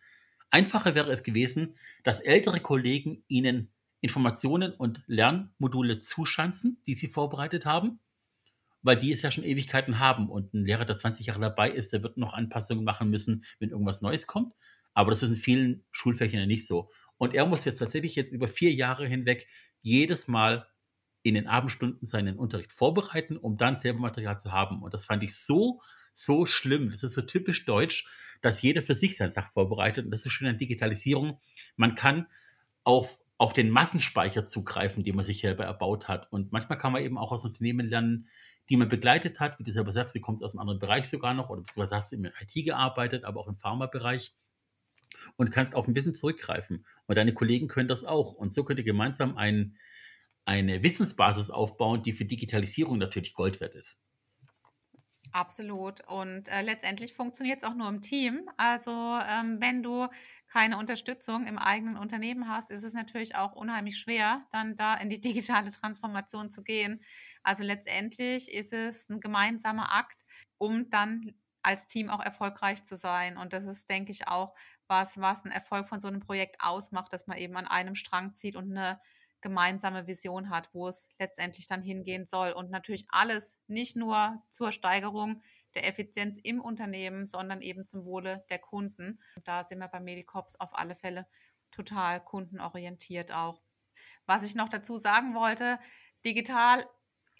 Einfacher 0.51 0.93
wäre 0.93 1.11
es 1.11 1.23
gewesen, 1.23 1.75
dass 2.03 2.19
ältere 2.19 2.59
Kollegen 2.59 3.23
ihnen 3.27 3.73
Informationen 3.99 4.73
und 4.73 5.01
Lernmodule 5.07 5.97
zuschanzen, 5.97 6.83
die 6.85 6.93
sie 6.93 7.07
vorbereitet 7.07 7.65
haben, 7.65 7.99
weil 8.85 8.97
die 8.97 9.11
es 9.11 9.23
ja 9.23 9.31
schon 9.31 9.43
Ewigkeiten 9.43 9.97
haben. 9.97 10.29
Und 10.29 10.53
ein 10.53 10.63
Lehrer, 10.63 10.85
der 10.85 10.95
20 10.95 11.25
Jahre 11.25 11.39
dabei 11.39 11.71
ist, 11.71 11.91
der 11.91 12.03
wird 12.03 12.17
noch 12.17 12.33
Anpassungen 12.33 12.83
machen 12.83 13.09
müssen, 13.09 13.43
wenn 13.57 13.71
irgendwas 13.71 14.01
Neues 14.01 14.27
kommt. 14.27 14.53
Aber 14.93 15.09
das 15.09 15.23
ist 15.23 15.29
in 15.29 15.35
vielen 15.35 15.85
Schulfächern 15.91 16.39
ja 16.39 16.45
nicht 16.45 16.67
so. 16.67 16.91
Und 17.17 17.33
er 17.33 17.47
muss 17.47 17.65
jetzt 17.65 17.79
tatsächlich 17.79 18.15
jetzt 18.15 18.31
über 18.31 18.47
vier 18.47 18.71
Jahre 18.71 19.07
hinweg 19.07 19.47
jedes 19.81 20.27
Mal 20.27 20.67
in 21.23 21.33
den 21.33 21.47
Abendstunden 21.47 22.05
seinen 22.05 22.37
Unterricht 22.37 22.71
vorbereiten, 22.71 23.37
um 23.37 23.57
dann 23.57 23.75
selber 23.75 23.99
Material 23.99 24.37
zu 24.37 24.51
haben. 24.51 24.83
Und 24.83 24.93
das 24.93 25.05
fand 25.05 25.23
ich 25.23 25.35
so, 25.35 25.81
so 26.13 26.45
schlimm. 26.45 26.91
Das 26.91 27.01
ist 27.01 27.15
so 27.15 27.21
typisch 27.21 27.65
deutsch, 27.65 28.07
dass 28.43 28.61
jeder 28.61 28.83
für 28.83 28.95
sich 28.95 29.17
sein 29.17 29.31
Sach 29.31 29.51
vorbereitet. 29.51 30.05
Und 30.05 30.11
das 30.11 30.27
ist 30.27 30.33
schön 30.33 30.47
an 30.47 30.59
Digitalisierung. 30.59 31.39
Man 31.75 31.95
kann 31.95 32.27
auf 32.83 33.25
auf 33.37 33.53
den 33.53 33.69
Massenspeicher 33.69 34.45
zugreifen, 34.45 35.03
den 35.03 35.15
man 35.15 35.25
sich 35.25 35.41
selber 35.41 35.65
erbaut 35.65 36.07
hat. 36.07 36.31
Und 36.31 36.51
manchmal 36.51 36.77
kann 36.77 36.93
man 36.93 37.03
eben 37.03 37.17
auch 37.17 37.31
aus 37.31 37.43
Unternehmen 37.43 37.87
lernen, 37.87 38.29
die 38.69 38.77
man 38.77 38.89
begleitet 38.89 39.39
hat. 39.39 39.59
Wie 39.59 39.63
du 39.63 39.71
selber 39.71 39.91
sagst, 39.91 40.15
du 40.15 40.19
kommst 40.19 40.43
aus 40.43 40.53
einem 40.53 40.61
anderen 40.61 40.79
Bereich 40.79 41.09
sogar 41.09 41.33
noch 41.33 41.49
oder 41.49 41.61
beziehungsweise 41.61 41.95
hast 41.95 42.11
du 42.11 42.15
im 42.15 42.25
IT 42.25 42.65
gearbeitet, 42.65 43.23
aber 43.23 43.41
auch 43.41 43.47
im 43.47 43.57
Pharmabereich 43.57 44.33
und 45.35 45.51
kannst 45.51 45.75
auf 45.75 45.87
ein 45.87 45.95
Wissen 45.95 46.15
zurückgreifen. 46.15 46.85
Und 47.07 47.15
deine 47.17 47.33
Kollegen 47.33 47.67
können 47.67 47.87
das 47.87 48.03
auch. 48.03 48.33
Und 48.33 48.53
so 48.53 48.63
könnt 48.63 48.79
ihr 48.79 48.85
gemeinsam 48.85 49.37
ein, 49.37 49.77
eine 50.45 50.83
Wissensbasis 50.83 51.49
aufbauen, 51.49 52.03
die 52.03 52.11
für 52.11 52.25
Digitalisierung 52.25 52.97
natürlich 52.97 53.33
Gold 53.33 53.59
wert 53.61 53.75
ist. 53.75 54.01
Absolut. 55.35 55.99
Und 56.07 56.47
äh, 56.47 56.61
letztendlich 56.61 57.13
funktioniert 57.13 57.61
es 57.61 57.67
auch 57.67 57.73
nur 57.75 57.89
im 57.89 57.99
Team. 58.01 58.49
Also 58.55 58.91
ähm, 59.29 59.57
wenn 59.59 59.83
du 59.83 60.07
keine 60.47 60.77
Unterstützung 60.77 61.45
im 61.45 61.57
eigenen 61.57 61.97
Unternehmen 61.97 62.47
hast, 62.47 62.71
ist 62.71 62.83
es 62.83 62.93
natürlich 62.93 63.35
auch 63.35 63.51
unheimlich 63.51 63.99
schwer, 63.99 64.47
dann 64.53 64.77
da 64.77 64.93
in 64.95 65.09
die 65.09 65.19
digitale 65.21 65.71
Transformation 65.73 66.51
zu 66.51 66.63
gehen. 66.63 67.01
Also 67.43 67.63
letztendlich 67.65 68.49
ist 68.53 68.71
es 68.71 69.09
ein 69.09 69.19
gemeinsamer 69.19 69.91
Akt, 69.93 70.23
um 70.57 70.89
dann 70.89 71.33
als 71.63 71.85
Team 71.85 72.09
auch 72.09 72.23
erfolgreich 72.23 72.85
zu 72.85 72.95
sein. 72.95 73.35
Und 73.37 73.51
das 73.51 73.65
ist, 73.65 73.89
denke 73.89 74.13
ich, 74.13 74.29
auch 74.29 74.53
was, 74.87 75.19
was 75.19 75.43
ein 75.43 75.51
Erfolg 75.51 75.89
von 75.89 75.99
so 75.99 76.07
einem 76.07 76.21
Projekt 76.21 76.61
ausmacht, 76.61 77.11
dass 77.11 77.27
man 77.27 77.37
eben 77.37 77.57
an 77.57 77.67
einem 77.67 77.95
Strang 77.95 78.33
zieht 78.35 78.55
und 78.55 78.71
eine 78.71 79.01
gemeinsame 79.45 80.07
Vision 80.07 80.49
hat, 80.49 80.73
wo 80.73 80.87
es 80.87 81.09
letztendlich 81.19 81.67
dann 81.67 81.83
hingehen 81.83 82.25
soll. 82.25 82.51
Und 82.51 82.71
natürlich 82.71 83.05
alles 83.09 83.59
nicht 83.67 83.95
nur 83.95 84.41
zur 84.49 84.71
Steigerung 84.71 85.43
der 85.75 85.87
Effizienz 85.87 86.39
im 86.41 86.59
Unternehmen, 86.59 87.27
sondern 87.27 87.61
eben 87.61 87.85
zum 87.85 88.05
Wohle 88.05 88.43
der 88.49 88.57
Kunden. 88.57 89.19
Und 89.35 89.47
da 89.47 89.63
sind 89.63 89.77
wir 89.77 89.87
bei 89.87 89.99
Medicops 89.99 90.59
auf 90.59 90.69
alle 90.73 90.95
Fälle 90.95 91.27
total 91.69 92.23
kundenorientiert 92.23 93.31
auch. 93.31 93.61
Was 94.25 94.41
ich 94.41 94.55
noch 94.55 94.67
dazu 94.67 94.97
sagen 94.97 95.35
wollte, 95.35 95.77
digital 96.25 96.83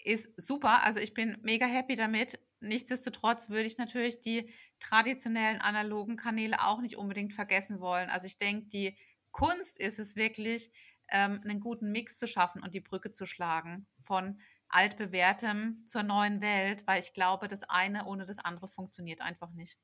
ist 0.04 0.30
super. 0.36 0.84
Also 0.84 1.00
ich 1.00 1.12
bin 1.12 1.36
mega 1.42 1.66
happy 1.66 1.96
damit. 1.96 2.38
Nichtsdestotrotz 2.60 3.50
würde 3.50 3.64
ich 3.64 3.78
natürlich 3.78 4.20
die 4.20 4.48
traditionellen 4.78 5.60
analogen 5.60 6.16
Kanäle 6.16 6.56
auch 6.60 6.80
nicht 6.80 6.96
unbedingt 6.96 7.34
vergessen 7.34 7.80
wollen. 7.80 8.10
Also 8.10 8.26
ich 8.26 8.38
denke, 8.38 8.68
die 8.68 8.96
Kunst 9.32 9.80
ist 9.80 9.98
es 9.98 10.14
wirklich, 10.14 10.70
ähm, 11.10 11.40
einen 11.44 11.60
guten 11.60 11.92
Mix 11.92 12.16
zu 12.16 12.26
schaffen 12.26 12.62
und 12.62 12.74
die 12.74 12.80
Brücke 12.80 13.12
zu 13.12 13.26
schlagen 13.26 13.86
von 14.00 14.40
altbewährtem 14.68 15.84
zur 15.86 16.02
neuen 16.02 16.40
Welt, 16.40 16.82
weil 16.86 17.00
ich 17.00 17.12
glaube, 17.14 17.48
das 17.48 17.62
eine 17.68 18.06
ohne 18.06 18.24
das 18.24 18.38
andere 18.38 18.68
funktioniert 18.68 19.20
einfach 19.20 19.52
nicht. 19.52 19.78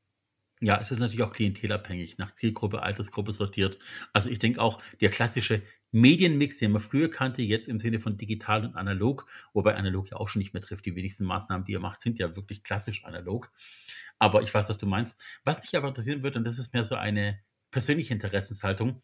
Ja, 0.64 0.78
es 0.80 0.92
ist 0.92 1.00
natürlich 1.00 1.22
auch 1.24 1.32
klientelabhängig, 1.32 2.18
nach 2.18 2.30
Zielgruppe, 2.30 2.82
Altersgruppe 2.82 3.32
sortiert. 3.32 3.80
Also 4.12 4.30
ich 4.30 4.38
denke 4.38 4.62
auch, 4.62 4.80
der 5.00 5.10
klassische 5.10 5.62
Medienmix, 5.90 6.58
den 6.58 6.70
man 6.70 6.80
früher 6.80 7.10
kannte, 7.10 7.42
jetzt 7.42 7.68
im 7.68 7.80
Sinne 7.80 7.98
von 7.98 8.16
digital 8.16 8.64
und 8.64 8.76
analog, 8.76 9.26
wobei 9.54 9.74
analog 9.74 10.08
ja 10.10 10.18
auch 10.18 10.28
schon 10.28 10.38
nicht 10.38 10.54
mehr 10.54 10.62
trifft. 10.62 10.86
Die 10.86 10.94
wenigsten 10.94 11.24
Maßnahmen, 11.24 11.64
die 11.64 11.72
ihr 11.72 11.80
macht, 11.80 12.00
sind 12.00 12.20
ja 12.20 12.36
wirklich 12.36 12.62
klassisch 12.62 13.04
analog. 13.04 13.50
Aber 14.20 14.42
ich 14.42 14.54
weiß, 14.54 14.68
was 14.68 14.78
du 14.78 14.86
meinst. 14.86 15.20
Was 15.42 15.58
mich 15.60 15.76
aber 15.76 15.88
interessieren 15.88 16.22
würde, 16.22 16.38
und 16.38 16.44
das 16.44 16.60
ist 16.60 16.72
mehr 16.72 16.84
so 16.84 16.94
eine 16.94 17.40
persönliche 17.72 18.14
Interessenshaltung, 18.14 19.02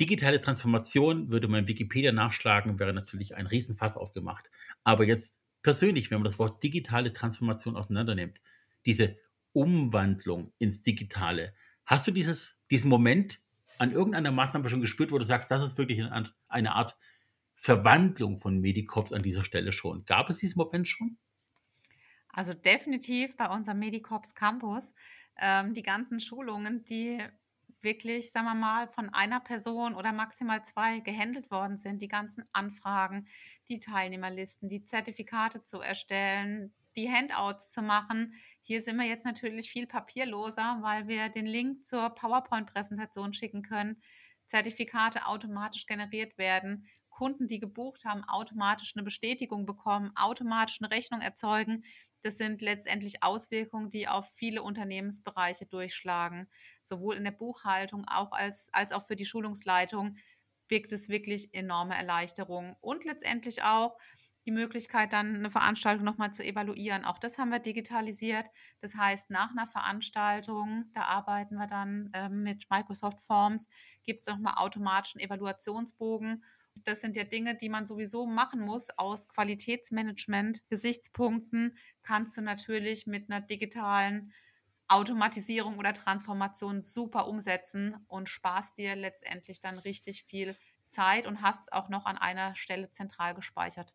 digitale 0.00 0.40
Transformation 0.40 1.30
würde 1.30 1.46
man 1.46 1.68
Wikipedia 1.68 2.10
nachschlagen, 2.10 2.78
wäre 2.78 2.94
natürlich 2.94 3.36
ein 3.36 3.46
Riesenfass 3.46 3.96
aufgemacht. 3.96 4.50
Aber 4.82 5.04
jetzt 5.04 5.38
persönlich, 5.62 6.10
wenn 6.10 6.18
man 6.18 6.24
das 6.24 6.38
Wort 6.38 6.62
digitale 6.62 7.12
Transformation 7.12 7.76
auseinandernimmt, 7.76 8.40
diese 8.86 9.18
Umwandlung 9.52 10.52
ins 10.58 10.82
Digitale. 10.82 11.54
Hast 11.84 12.06
du 12.06 12.12
dieses, 12.12 12.58
diesen 12.70 12.88
Moment 12.88 13.40
an 13.78 13.92
irgendeiner 13.92 14.30
Maßnahme 14.30 14.68
schon 14.68 14.80
gespürt, 14.80 15.12
wo 15.12 15.18
du 15.18 15.26
sagst, 15.26 15.50
das 15.50 15.62
ist 15.62 15.76
wirklich 15.76 16.02
eine 16.48 16.72
Art 16.72 16.96
Verwandlung 17.54 18.38
von 18.38 18.58
Medicops 18.58 19.12
an 19.12 19.22
dieser 19.22 19.44
Stelle 19.44 19.72
schon? 19.72 20.04
Gab 20.06 20.30
es 20.30 20.38
diesen 20.38 20.58
Moment 20.58 20.88
schon? 20.88 21.18
Also 22.32 22.54
definitiv 22.54 23.36
bei 23.36 23.46
unserem 23.46 23.80
Medicops 23.80 24.34
Campus. 24.34 24.94
Ähm, 25.40 25.74
die 25.74 25.82
ganzen 25.82 26.20
Schulungen, 26.20 26.84
die 26.84 27.18
wirklich, 27.82 28.32
sagen 28.32 28.46
wir 28.46 28.54
mal, 28.54 28.88
von 28.88 29.08
einer 29.10 29.40
Person 29.40 29.94
oder 29.94 30.12
maximal 30.12 30.64
zwei 30.64 31.00
gehandelt 31.00 31.50
worden 31.50 31.78
sind, 31.78 32.02
die 32.02 32.08
ganzen 32.08 32.44
Anfragen, 32.52 33.26
die 33.68 33.78
Teilnehmerlisten, 33.78 34.68
die 34.68 34.84
Zertifikate 34.84 35.64
zu 35.64 35.80
erstellen, 35.80 36.72
die 36.96 37.10
Handouts 37.10 37.72
zu 37.72 37.82
machen. 37.82 38.34
Hier 38.60 38.82
sind 38.82 38.96
wir 38.96 39.06
jetzt 39.06 39.24
natürlich 39.24 39.70
viel 39.70 39.86
papierloser, 39.86 40.78
weil 40.82 41.08
wir 41.08 41.28
den 41.28 41.46
Link 41.46 41.84
zur 41.84 42.10
PowerPoint-Präsentation 42.10 43.32
schicken 43.32 43.62
können, 43.62 44.02
Zertifikate 44.46 45.26
automatisch 45.26 45.86
generiert 45.86 46.36
werden, 46.36 46.86
Kunden, 47.08 47.46
die 47.46 47.60
gebucht 47.60 48.04
haben, 48.06 48.24
automatisch 48.24 48.94
eine 48.96 49.04
Bestätigung 49.04 49.66
bekommen, 49.66 50.10
automatisch 50.14 50.78
eine 50.80 50.90
Rechnung 50.90 51.20
erzeugen. 51.20 51.84
Das 52.22 52.38
sind 52.38 52.62
letztendlich 52.62 53.22
Auswirkungen, 53.22 53.90
die 53.90 54.08
auf 54.08 54.30
viele 54.32 54.62
Unternehmensbereiche 54.62 55.66
durchschlagen. 55.66 56.48
Sowohl 56.84 57.16
in 57.16 57.24
der 57.24 57.30
Buchhaltung 57.30 58.04
auch 58.08 58.32
als, 58.32 58.68
als 58.72 58.92
auch 58.92 59.06
für 59.06 59.16
die 59.16 59.24
Schulungsleitung 59.24 60.16
wirkt 60.68 60.92
es 60.92 61.08
wirklich 61.08 61.52
enorme 61.54 61.96
Erleichterung. 61.96 62.76
Und 62.80 63.04
letztendlich 63.04 63.62
auch 63.62 63.96
die 64.46 64.52
Möglichkeit, 64.52 65.12
dann 65.12 65.36
eine 65.36 65.50
Veranstaltung 65.50 66.04
nochmal 66.04 66.32
zu 66.32 66.42
evaluieren. 66.42 67.04
Auch 67.04 67.18
das 67.18 67.38
haben 67.38 67.50
wir 67.50 67.58
digitalisiert. 67.58 68.48
Das 68.80 68.96
heißt, 68.96 69.30
nach 69.30 69.50
einer 69.50 69.66
Veranstaltung, 69.66 70.86
da 70.92 71.02
arbeiten 71.02 71.56
wir 71.56 71.66
dann 71.66 72.10
äh, 72.14 72.28
mit 72.28 72.66
Microsoft 72.70 73.20
Forms, 73.20 73.68
gibt 74.04 74.20
es 74.20 74.26
nochmal 74.28 74.54
automatischen 74.56 75.20
Evaluationsbogen. 75.20 76.42
Das 76.84 77.00
sind 77.00 77.16
ja 77.16 77.24
Dinge, 77.24 77.56
die 77.56 77.68
man 77.68 77.86
sowieso 77.86 78.26
machen 78.26 78.60
muss. 78.60 78.88
Aus 78.96 79.28
Qualitätsmanagement-Gesichtspunkten 79.28 81.76
kannst 82.02 82.36
du 82.36 82.42
natürlich 82.42 83.06
mit 83.06 83.30
einer 83.30 83.40
digitalen 83.40 84.32
Automatisierung 84.88 85.78
oder 85.78 85.94
Transformation 85.94 86.80
super 86.80 87.28
umsetzen 87.28 87.96
und 88.08 88.28
sparst 88.28 88.78
dir 88.78 88.96
letztendlich 88.96 89.60
dann 89.60 89.78
richtig 89.78 90.24
viel 90.24 90.56
Zeit 90.88 91.26
und 91.26 91.42
hast 91.42 91.62
es 91.62 91.72
auch 91.72 91.88
noch 91.88 92.06
an 92.06 92.18
einer 92.18 92.56
Stelle 92.56 92.90
zentral 92.90 93.34
gespeichert 93.34 93.94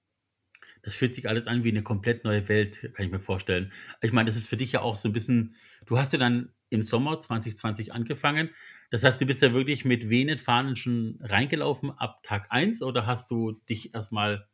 das 0.86 0.96
fühlt 0.96 1.14
sich 1.14 1.28
alles 1.28 1.48
an 1.48 1.64
wie 1.64 1.70
eine 1.70 1.84
komplett 1.84 2.24
neue 2.24 2.48
Welt, 2.48 2.92
kann 2.94 3.06
ich 3.06 3.12
mir 3.12 3.20
vorstellen. 3.20 3.72
Ich 4.02 4.14
meine, 4.14 4.28
das 4.28 4.36
ist 4.36 4.48
für 4.48 4.58
dich 4.58 4.72
ja 4.72 4.82
auch 4.82 4.98
so 4.98 5.10
ein 5.10 5.14
bisschen, 5.14 5.56
du 5.86 5.98
hast 5.98 6.14
ja 6.14 6.20
dann 6.20 6.54
im 6.70 6.84
Sommer 6.84 7.20
2020 7.20 7.94
angefangen. 7.94 8.52
Das 8.92 9.04
heißt, 9.04 9.20
du 9.22 9.26
bist 9.26 9.42
ja 9.42 9.54
wirklich 9.54 9.86
mit 9.86 10.10
wenig 10.10 10.42
Fahnen 10.42 10.76
schon 10.76 11.20
reingelaufen 11.22 11.92
ab 11.92 12.22
Tag 12.24 12.48
1 12.50 12.82
oder 12.82 13.06
hast 13.06 13.32
du 13.32 13.54
dich 13.70 13.94
erstmal 13.94 14.48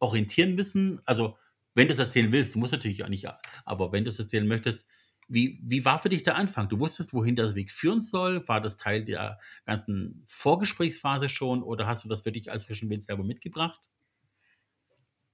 orientieren 0.00 0.54
müssen? 0.54 1.00
Also, 1.06 1.36
wenn 1.74 1.88
du 1.88 1.92
es 1.94 1.98
erzählen 1.98 2.32
willst, 2.32 2.54
du 2.54 2.58
musst 2.60 2.72
natürlich 2.72 3.04
auch 3.04 3.08
nicht, 3.08 3.26
aber 3.64 3.92
wenn 3.92 4.04
du 4.04 4.10
es 4.10 4.18
erzählen 4.18 4.46
möchtest, 4.46 4.88
wie, 5.28 5.58
wie 5.62 5.84
war 5.84 5.98
für 5.98 6.10
dich 6.10 6.22
der 6.22 6.36
Anfang? 6.36 6.68
Du 6.68 6.78
wusstest, 6.78 7.14
wohin 7.14 7.34
der 7.36 7.54
Weg 7.54 7.72
führen 7.72 8.00
soll? 8.02 8.46
War 8.46 8.60
das 8.60 8.76
Teil 8.76 9.04
der 9.06 9.38
ganzen 9.64 10.22
Vorgesprächsphase 10.28 11.28
schon 11.30 11.62
oder 11.62 11.86
hast 11.86 12.04
du 12.04 12.08
das 12.08 12.22
für 12.22 12.32
dich 12.32 12.50
als 12.52 12.66
frischen 12.66 12.90
Wind 12.90 13.04
selber 13.04 13.24
mitgebracht? 13.24 13.80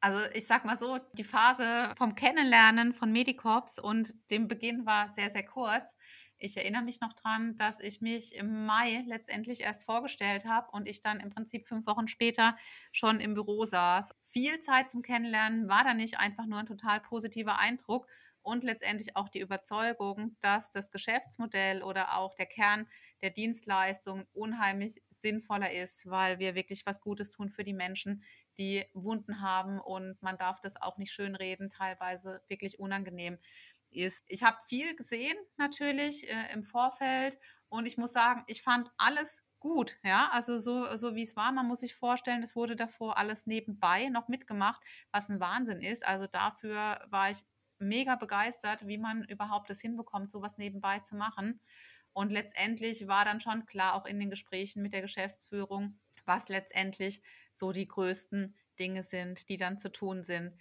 Also 0.02 0.18
ich 0.34 0.46
sag 0.46 0.64
mal 0.64 0.78
so, 0.78 0.98
die 1.12 1.24
Phase 1.24 1.92
vom 1.96 2.14
Kennenlernen 2.14 2.94
von 2.94 3.12
Medicorps 3.12 3.78
und 3.78 4.14
dem 4.30 4.48
Beginn 4.48 4.86
war 4.86 5.10
sehr, 5.10 5.30
sehr 5.30 5.44
kurz. 5.44 5.94
Ich 6.42 6.57
erinnere 6.57 6.83
mich 6.83 7.00
noch 7.03 7.12
dran, 7.12 7.55
dass 7.57 7.81
ich 7.81 8.00
mich 8.00 8.35
im 8.35 8.64
Mai 8.64 9.05
letztendlich 9.07 9.61
erst 9.61 9.85
vorgestellt 9.85 10.46
habe 10.46 10.70
und 10.72 10.88
ich 10.88 11.03
dann 11.03 11.20
im 11.20 11.29
Prinzip 11.29 11.66
fünf 11.66 11.87
Wochen 11.87 12.09
später 12.09 12.57
schon 12.92 13.20
im 13.20 13.35
Büro 13.35 13.64
saß. 13.66 14.12
Viel 14.22 14.59
Zeit 14.61 14.90
zum 14.90 15.03
Kennenlernen 15.03 15.68
war 15.68 15.85
da 15.85 15.92
nicht 15.92 16.18
einfach 16.18 16.46
nur 16.46 16.59
ein 16.59 16.64
total 16.66 17.00
positiver 17.00 17.59
Eindruck 17.59 18.07
und 18.42 18.64
letztendlich 18.64 19.16
auch 19.16 19.29
die 19.29 19.40
Überzeugung, 19.40 20.35
dass 20.40 20.70
das 20.70 20.90
Geschäftsmodell 20.90 21.83
oder 21.83 22.16
auch 22.16 22.35
der 22.35 22.46
Kern 22.46 22.87
der 23.20 23.29
Dienstleistung 23.29 24.26
unheimlich 24.33 25.03
sinnvoller 25.11 25.70
ist, 25.70 26.09
weil 26.09 26.38
wir 26.38 26.55
wirklich 26.55 26.87
was 26.87 27.03
Gutes 27.03 27.31
tun 27.31 27.50
für 27.50 27.64
die 27.64 27.74
Menschen, 27.74 28.22
die 28.57 28.85
Wunden 28.94 29.42
haben 29.42 29.79
und 29.79 30.22
man 30.22 30.38
darf 30.38 30.61
das 30.61 30.81
auch 30.81 30.96
nicht 30.96 31.12
schönreden, 31.12 31.68
teilweise 31.68 32.40
wirklich 32.48 32.79
unangenehm 32.79 33.38
ist. 33.92 34.24
Ich 34.29 34.42
habe 34.42 34.59
viel 34.66 34.94
gesehen 34.96 35.37
natürlich 35.57 36.29
äh, 36.29 36.53
im 36.55 36.62
Vorfeld 36.62 37.38
und 37.68 37.87
ich 37.87 37.96
muss 37.96 38.12
sagen, 38.12 38.44
ich 38.46 38.62
fand 38.62 38.90
alles 38.96 39.44
gut, 39.61 39.98
ja, 40.03 40.31
also 40.33 40.59
so, 40.59 40.96
so 40.96 41.14
wie 41.14 41.22
es 41.22 41.37
war, 41.37 41.53
man 41.53 41.66
muss 41.66 41.81
sich 41.81 41.94
vorstellen, 41.94 42.42
es 42.42 42.57
wurde 42.57 42.76
davor 42.76 43.18
alles 43.18 43.46
nebenbei 43.46 44.09
noch 44.09 44.29
mitgemacht, 44.29 44.83
was 45.12 45.29
ein 45.29 45.38
Wahnsinn 45.38 45.83
ist. 45.83 46.07
Also 46.07 46.26
dafür 46.26 46.98
war 47.11 47.31
ich 47.31 47.44
mega 47.79 48.16
begeistert, 48.16 48.87
wie 48.87 48.98
man 48.98 49.24
überhaupt 49.24 49.70
das 49.70 49.81
hinbekommt, 49.81 50.31
sowas 50.31 50.59
nebenbei 50.59 51.00
zu 51.00 51.14
machen. 51.14 51.61
Und 52.12 52.31
letztendlich 52.31 53.07
war 53.07 53.24
dann 53.24 53.40
schon 53.40 53.66
klar, 53.66 53.94
auch 53.94 54.07
in 54.07 54.18
den 54.18 54.31
Gesprächen 54.31 54.83
mit 54.83 54.92
der 54.92 55.03
Geschäftsführung, 55.03 55.98
was 56.24 56.48
letztendlich 56.48 57.22
so 57.53 57.72
die 57.72 57.87
größten 57.87 58.57
Dinge 58.79 59.03
sind, 59.03 59.48
die 59.48 59.57
dann 59.57 59.79
zu 59.79 59.92
tun 59.92 60.24
sind. 60.24 60.55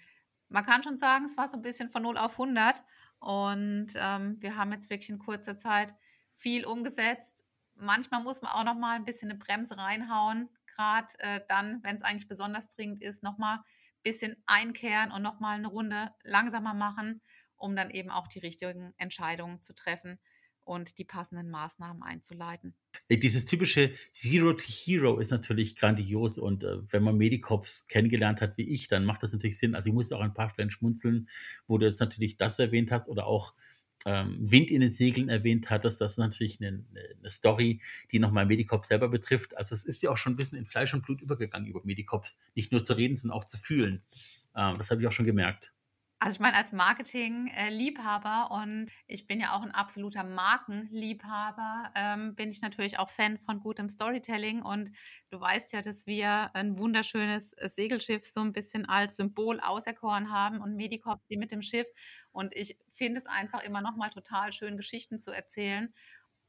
Man 0.49 0.65
kann 0.65 0.83
schon 0.83 0.97
sagen, 0.97 1.25
es 1.25 1.37
war 1.37 1.47
so 1.47 1.57
ein 1.57 1.61
bisschen 1.61 1.89
von 1.89 2.03
0 2.03 2.17
auf 2.17 2.33
100 2.33 2.83
und 3.19 3.87
ähm, 3.95 4.37
wir 4.41 4.55
haben 4.55 4.71
jetzt 4.71 4.89
wirklich 4.89 5.09
in 5.09 5.19
kurzer 5.19 5.57
Zeit 5.57 5.93
viel 6.33 6.65
umgesetzt. 6.65 7.45
Manchmal 7.75 8.23
muss 8.23 8.41
man 8.41 8.51
auch 8.51 8.63
noch 8.63 8.75
mal 8.75 8.95
ein 8.95 9.05
bisschen 9.05 9.29
eine 9.29 9.39
Bremse 9.39 9.77
reinhauen, 9.77 10.49
gerade 10.67 11.13
äh, 11.19 11.41
dann, 11.47 11.83
wenn 11.83 11.95
es 11.95 12.01
eigentlich 12.01 12.27
besonders 12.27 12.69
dringend 12.69 13.03
ist, 13.03 13.23
noch 13.23 13.37
mal 13.37 13.63
bisschen 14.03 14.41
einkehren 14.47 15.11
und 15.11 15.21
nochmal 15.21 15.55
eine 15.55 15.67
Runde 15.67 16.13
langsamer 16.23 16.73
machen, 16.73 17.21
um 17.57 17.75
dann 17.75 17.89
eben 17.89 18.09
auch 18.09 18.27
die 18.27 18.39
richtigen 18.39 18.93
Entscheidungen 18.97 19.61
zu 19.61 19.73
treffen 19.75 20.19
und 20.69 20.99
die 20.99 21.03
passenden 21.03 21.49
Maßnahmen 21.49 22.03
einzuleiten. 22.03 22.75
Äh, 23.07 23.17
dieses 23.17 23.45
typische 23.45 23.91
Zero 24.13 24.53
to 24.53 24.65
Hero 24.67 25.17
ist 25.17 25.31
natürlich 25.31 25.75
grandios 25.75 26.37
und 26.37 26.63
äh, 26.63 26.77
wenn 26.91 27.01
man 27.01 27.17
Medicops 27.17 27.87
kennengelernt 27.87 28.39
hat 28.39 28.55
wie 28.57 28.69
ich, 28.69 28.87
dann 28.87 29.03
macht 29.03 29.23
das 29.23 29.33
natürlich 29.33 29.57
Sinn. 29.57 29.73
Also 29.73 29.89
ich 29.89 29.95
muss 29.95 30.11
auch 30.11 30.21
ein 30.21 30.35
paar 30.35 30.51
Stellen 30.51 30.69
schmunzeln, 30.69 31.27
wo 31.65 31.79
du 31.79 31.87
jetzt 31.87 31.99
natürlich 31.99 32.37
das 32.37 32.59
erwähnt 32.59 32.91
hast 32.91 33.09
oder 33.09 33.25
auch 33.25 33.55
ähm, 34.05 34.37
Wind 34.39 34.69
in 34.69 34.81
den 34.81 34.91
Segeln 34.91 35.27
erwähnt 35.27 35.71
hattest, 35.71 35.99
das 35.99 36.13
ist 36.13 36.17
natürlich 36.19 36.61
eine, 36.61 36.85
eine 36.93 37.31
Story, 37.31 37.81
die 38.11 38.19
nochmal 38.19 38.45
Medicops 38.45 38.87
selber 38.87 39.09
betrifft. 39.09 39.57
Also 39.57 39.73
es 39.73 39.85
ist 39.85 40.03
ja 40.03 40.11
auch 40.11 40.17
schon 40.17 40.33
ein 40.33 40.37
bisschen 40.37 40.57
in 40.57 40.65
Fleisch 40.65 40.93
und 40.93 41.03
Blut 41.03 41.21
übergegangen 41.21 41.67
über 41.67 41.81
Medicops, 41.83 42.37
nicht 42.55 42.71
nur 42.71 42.83
zu 42.83 42.93
reden, 42.93 43.17
sondern 43.17 43.37
auch 43.37 43.45
zu 43.45 43.57
fühlen. 43.57 44.03
Ähm, 44.55 44.77
das 44.77 44.91
habe 44.91 45.01
ich 45.01 45.07
auch 45.07 45.11
schon 45.11 45.25
gemerkt. 45.25 45.73
Also 46.21 46.35
ich 46.35 46.39
meine, 46.41 46.57
als 46.57 46.73
Marketing-Liebhaber 46.73 48.51
und 48.51 48.91
ich 49.07 49.25
bin 49.25 49.39
ja 49.39 49.53
auch 49.53 49.61
ein 49.61 49.71
absoluter 49.71 50.25
Markenliebhaber, 50.25 51.93
ähm, 51.95 52.35
bin 52.35 52.49
ich 52.49 52.61
natürlich 52.61 52.99
auch 52.99 53.09
Fan 53.09 53.37
von 53.37 53.61
gutem 53.61 53.87
Storytelling 53.87 54.61
und 54.61 54.91
du 55.29 55.39
weißt 55.39 55.71
ja, 55.71 55.81
dass 55.81 56.07
wir 56.07 56.53
ein 56.53 56.77
wunderschönes 56.77 57.51
Segelschiff 57.51 58.27
so 58.27 58.41
ein 58.41 58.51
bisschen 58.51 58.85
als 58.85 59.15
Symbol 59.15 59.61
auserkoren 59.61 60.29
haben 60.29 60.59
und 60.59 60.75
Medicorp 60.75 61.25
die 61.29 61.37
mit 61.37 61.53
dem 61.53 61.61
Schiff 61.61 61.87
und 62.33 62.53
ich 62.53 62.77
finde 62.89 63.21
es 63.21 63.25
einfach 63.25 63.63
immer 63.63 63.79
noch 63.79 63.95
mal 63.95 64.09
total 64.09 64.51
schön, 64.51 64.75
Geschichten 64.75 65.21
zu 65.21 65.31
erzählen. 65.31 65.93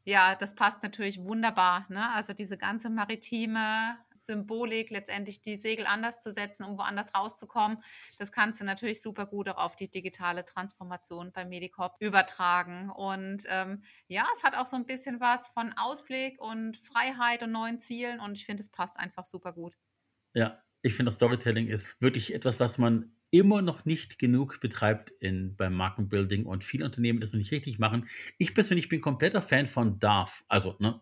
Ja, 0.05 0.35
das 0.35 0.57
passt 0.57 0.83
natürlich 0.83 1.19
wunderbar. 1.21 1.87
Ne? 1.91 2.11
Also 2.13 2.33
diese 2.33 2.59
ganze 2.59 2.91
maritime 2.91 3.99
Symbolik, 4.21 4.91
letztendlich 4.91 5.43
die 5.43 5.57
Segel 5.57 5.87
anders 5.87 6.21
zu 6.21 6.33
setzen, 6.33 6.65
um 6.65 6.79
woanders 6.79 7.15
rauszukommen. 7.15 7.79
Das 8.19 8.33
kannst 8.33 8.61
du 8.61 8.65
natürlich 8.65 9.03
super 9.03 9.27
gut 9.27 9.49
auch 9.49 9.59
auf 9.59 9.77
die 9.77 9.91
digitale 9.91 10.45
Transformation 10.45 11.33
bei 11.33 11.45
Medicorp 11.45 11.97
übertragen. 12.01 12.91
Und 12.91 13.45
ähm, 13.49 13.83
ja, 14.07 14.27
es 14.37 14.45
hat 14.45 14.57
auch 14.57 14.67
so 14.67 14.77
ein 14.77 14.87
bisschen 14.87 15.21
was 15.21 15.49
von 15.49 15.73
Ausblick 15.77 16.41
und 16.41 16.77
Freiheit 16.77 17.43
und 17.43 17.53
neuen 17.53 17.81
Zielen 17.81 18.21
und 18.21 18.33
ich 18.33 18.45
finde, 18.45 18.63
es 18.63 18.69
passt 18.69 18.99
einfach 18.99 19.25
super 19.25 19.53
gut. 19.53 19.77
Ja, 20.35 20.63
ich 20.83 20.95
finde, 20.95 21.13
Storytelling 21.13 21.67
ist 21.67 21.89
wirklich 22.01 22.35
etwas, 22.35 22.61
was 22.61 22.79
man 22.79 23.13
immer 23.31 23.63
noch 23.63 23.85
nicht 23.85 24.19
genug 24.19 24.61
betreibt 24.61 25.11
in, 25.11 25.55
beim 25.57 25.75
Markenbuilding 25.75 26.47
und 26.47 26.65
viele 26.65 26.85
Unternehmen 26.85 27.21
das 27.21 27.33
noch 27.33 27.39
nicht 27.39 27.53
richtig 27.53 27.79
machen. 27.79 28.09
Ich 28.39 28.55
persönlich 28.55 28.89
bin 28.89 29.01
kompletter 29.01 29.43
Fan 29.43 29.67
von 29.67 29.99
Darf, 30.01 30.45
also 30.49 30.77
ne, 30.81 31.01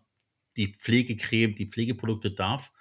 die 0.59 0.73
Pflegecreme, 0.73 1.55
die 1.55 1.67
Pflegeprodukte 1.67 2.31
Darf. 2.31 2.73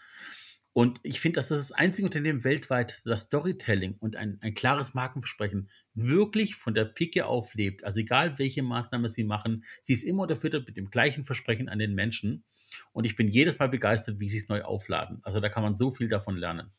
Und 0.72 0.98
ich 1.04 1.20
finde, 1.20 1.36
das 1.36 1.50
ist 1.50 1.70
das 1.70 1.72
einzige 1.72 2.06
Unternehmen 2.06 2.44
weltweit, 2.44 3.00
das 3.04 3.22
Storytelling 3.22 3.96
und 4.00 4.16
ein, 4.16 4.38
ein 4.42 4.54
klares 4.54 4.94
Markenversprechen 4.94 5.70
wirklich 5.94 6.56
von 6.56 6.74
der 6.74 6.84
Pike 6.84 7.26
auflebt. 7.26 7.84
Also 7.84 8.00
egal, 8.00 8.38
welche 8.38 8.62
Maßnahme 8.62 9.10
sie 9.10 9.24
machen, 9.24 9.64
sie 9.82 9.92
ist 9.92 10.02
immer 10.02 10.22
unterfüttert 10.22 10.66
mit 10.66 10.76
dem 10.76 10.90
gleichen 10.90 11.24
Versprechen 11.24 11.68
an 11.68 11.78
den 11.78 11.94
Menschen. 11.94 12.44
Und 12.92 13.04
ich 13.04 13.16
bin 13.16 13.28
jedes 13.28 13.58
Mal 13.58 13.68
begeistert, 13.68 14.20
wie 14.20 14.28
sie 14.28 14.38
es 14.38 14.48
neu 14.48 14.62
aufladen. 14.62 15.20
Also 15.22 15.40
da 15.40 15.48
kann 15.48 15.62
man 15.62 15.76
so 15.76 15.90
viel 15.90 16.08
davon 16.08 16.36
lernen. 16.36 16.70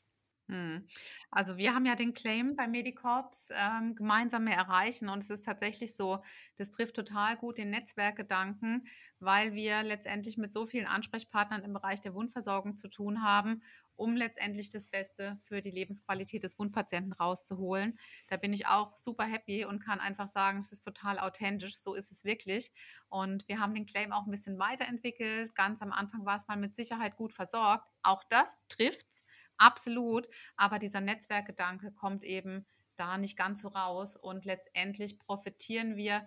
Hm. 0.49 0.87
Also 1.29 1.57
wir 1.57 1.75
haben 1.75 1.85
ja 1.85 1.93
den 1.93 2.11
Claim 2.13 2.55
bei 2.55 2.67
Medicorps 2.67 3.49
ähm, 3.51 3.93
gemeinsam 3.93 4.45
mehr 4.45 4.57
erreichen 4.57 5.07
und 5.07 5.21
es 5.21 5.29
ist 5.29 5.45
tatsächlich 5.45 5.95
so, 5.95 6.23
das 6.55 6.71
trifft 6.71 6.95
total 6.95 7.35
gut 7.37 7.59
den 7.59 7.69
Netzwerkgedanken, 7.69 8.87
weil 9.19 9.53
wir 9.53 9.83
letztendlich 9.83 10.37
mit 10.39 10.51
so 10.51 10.65
vielen 10.65 10.87
Ansprechpartnern 10.87 11.63
im 11.63 11.73
Bereich 11.73 12.01
der 12.01 12.15
Wundversorgung 12.15 12.77
zu 12.77 12.87
tun 12.87 13.21
haben, 13.21 13.61
um 13.95 14.15
letztendlich 14.15 14.71
das 14.71 14.85
Beste 14.85 15.37
für 15.43 15.61
die 15.61 15.69
Lebensqualität 15.69 16.41
des 16.41 16.57
Wundpatienten 16.57 17.13
rauszuholen. 17.13 17.99
Da 18.27 18.37
bin 18.37 18.51
ich 18.51 18.65
auch 18.65 18.97
super 18.97 19.25
happy 19.25 19.65
und 19.65 19.83
kann 19.85 19.99
einfach 19.99 20.27
sagen, 20.27 20.57
es 20.57 20.71
ist 20.71 20.81
total 20.83 21.19
authentisch, 21.19 21.77
so 21.77 21.93
ist 21.93 22.11
es 22.11 22.23
wirklich. 22.25 22.71
Und 23.07 23.47
wir 23.47 23.59
haben 23.59 23.75
den 23.75 23.85
Claim 23.85 24.13
auch 24.13 24.25
ein 24.25 24.31
bisschen 24.31 24.57
weiterentwickelt. 24.57 25.53
Ganz 25.53 25.83
am 25.83 25.91
Anfang 25.91 26.25
war 26.25 26.37
es 26.37 26.47
mal 26.47 26.57
mit 26.57 26.75
Sicherheit 26.75 27.17
gut 27.17 27.33
versorgt. 27.33 27.85
Auch 28.01 28.23
das 28.29 28.57
trifft's 28.67 29.23
Absolut. 29.59 30.27
Aber 30.57 30.79
dieser 30.79 31.01
Netzwerkgedanke 31.01 31.91
kommt 31.91 32.23
eben 32.23 32.65
da 32.95 33.17
nicht 33.17 33.37
ganz 33.37 33.61
so 33.61 33.67
raus. 33.67 34.17
Und 34.17 34.45
letztendlich 34.45 35.19
profitieren 35.19 35.95
wir 35.95 36.25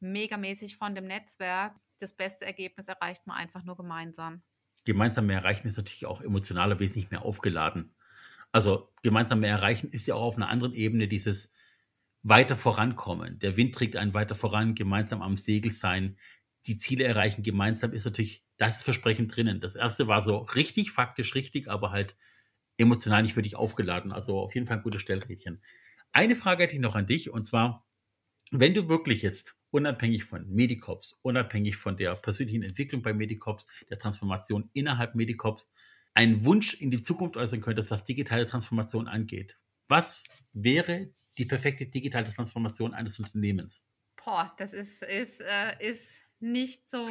megamäßig 0.00 0.76
von 0.76 0.94
dem 0.94 1.06
Netzwerk. 1.06 1.74
Das 1.98 2.14
beste 2.14 2.46
Ergebnis 2.46 2.88
erreicht 2.88 3.26
man 3.26 3.36
einfach 3.36 3.64
nur 3.64 3.76
gemeinsam. 3.76 4.42
Gemeinsam 4.84 5.26
mehr 5.26 5.38
erreichen 5.38 5.66
ist 5.66 5.78
natürlich 5.78 6.06
auch 6.06 6.20
emotionaler 6.20 6.78
wesentlich 6.78 7.10
mehr 7.10 7.22
aufgeladen. 7.22 7.96
Also 8.52 8.92
gemeinsam 9.02 9.40
mehr 9.40 9.50
erreichen 9.50 9.88
ist 9.88 10.06
ja 10.06 10.14
auch 10.14 10.22
auf 10.22 10.36
einer 10.36 10.48
anderen 10.48 10.72
Ebene 10.72 11.08
dieses 11.08 11.52
weiter 12.22 12.56
vorankommen. 12.56 13.38
Der 13.38 13.56
Wind 13.56 13.74
trägt 13.74 13.96
einen 13.96 14.14
weiter 14.14 14.34
voran, 14.34 14.74
gemeinsam 14.74 15.22
am 15.22 15.36
Segel 15.36 15.72
sein, 15.72 16.16
die 16.66 16.76
Ziele 16.76 17.04
erreichen 17.04 17.42
gemeinsam 17.42 17.92
ist 17.92 18.04
natürlich 18.04 18.44
das 18.56 18.82
Versprechen 18.82 19.28
drinnen. 19.28 19.60
Das 19.60 19.76
erste 19.76 20.08
war 20.08 20.22
so 20.22 20.38
richtig, 20.38 20.90
faktisch 20.90 21.34
richtig, 21.34 21.68
aber 21.68 21.90
halt 21.90 22.16
emotional 22.78 23.22
nicht 23.22 23.34
für 23.34 23.42
dich 23.42 23.56
aufgeladen. 23.56 24.12
Also 24.12 24.38
auf 24.38 24.54
jeden 24.54 24.66
Fall 24.66 24.78
ein 24.78 24.82
gutes 24.82 25.02
Stellrädchen. 25.02 25.62
Eine 26.12 26.36
Frage 26.36 26.64
hätte 26.64 26.74
ich 26.74 26.80
noch 26.80 26.94
an 26.94 27.06
dich 27.06 27.30
und 27.30 27.44
zwar, 27.44 27.86
wenn 28.50 28.74
du 28.74 28.88
wirklich 28.88 29.22
jetzt 29.22 29.56
unabhängig 29.70 30.24
von 30.24 30.48
Medicops, 30.48 31.18
unabhängig 31.22 31.76
von 31.76 31.96
der 31.96 32.14
persönlichen 32.14 32.62
Entwicklung 32.62 33.02
bei 33.02 33.12
Medicops, 33.12 33.66
der 33.90 33.98
Transformation 33.98 34.70
innerhalb 34.72 35.14
Medicops, 35.14 35.70
einen 36.14 36.44
Wunsch 36.44 36.74
in 36.74 36.90
die 36.90 37.02
Zukunft 37.02 37.36
äußern 37.36 37.60
könntest, 37.60 37.90
was 37.90 38.04
digitale 38.04 38.46
Transformation 38.46 39.06
angeht. 39.08 39.58
Was 39.88 40.24
wäre 40.52 41.12
die 41.36 41.44
perfekte 41.44 41.86
digitale 41.86 42.32
Transformation 42.32 42.94
eines 42.94 43.18
Unternehmens? 43.18 43.86
Boah, 44.24 44.50
das 44.56 44.72
ist, 44.72 45.02
ist, 45.02 45.40
äh, 45.40 45.90
ist 45.90 46.25
nicht 46.38 46.88
so, 46.88 47.06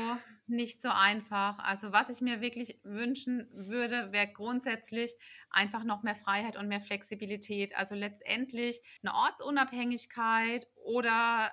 nicht 0.48 0.82
so 0.82 0.90
einfach. 0.90 1.58
Also 1.60 1.92
was 1.92 2.10
ich 2.10 2.22
mir 2.22 2.42
wirklich 2.42 2.80
wünschen 2.84 3.48
würde, 3.52 4.12
wäre 4.12 4.28
grundsätzlich 4.28 5.16
einfach 5.50 5.84
noch 5.84 6.04
mehr 6.04 6.16
Freiheit 6.16 6.58
und 6.58 6.68
mehr 6.68 6.82
Flexibilität. 6.82 7.76
Also 7.76 7.96
letztendlich 7.96 8.82
eine 9.02 9.14
Ortsunabhängigkeit 9.14 10.68
oder 10.76 11.52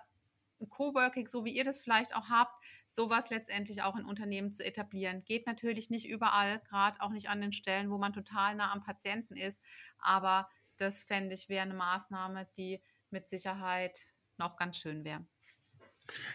Coworking, 0.69 1.27
so 1.27 1.45
wie 1.45 1.57
ihr 1.57 1.65
das 1.65 1.81
vielleicht 1.81 2.15
auch 2.15 2.29
habt, 2.29 2.53
sowas 2.87 3.31
letztendlich 3.31 3.83
auch 3.83 3.97
in 3.97 4.05
Unternehmen 4.05 4.53
zu 4.53 4.65
etablieren. 4.65 5.25
Geht 5.25 5.47
natürlich 5.47 5.91
nicht 5.91 6.07
überall, 6.07 6.61
gerade 6.69 7.01
auch 7.01 7.11
nicht 7.11 7.29
an 7.29 7.41
den 7.41 7.53
Stellen, 7.53 7.91
wo 7.91 7.99
man 7.99 8.13
total 8.13 8.55
nah 8.55 8.73
am 8.73 8.83
Patienten 8.83 9.37
ist. 9.37 9.61
Aber 9.99 10.49
das 10.77 11.03
fände 11.03 11.35
ich 11.35 11.49
wäre 11.49 11.63
eine 11.63 11.75
Maßnahme, 11.75 12.49
die 12.57 12.83
mit 13.11 13.29
Sicherheit 13.29 13.99
noch 14.37 14.57
ganz 14.57 14.77
schön 14.77 15.05
wäre. 15.05 15.27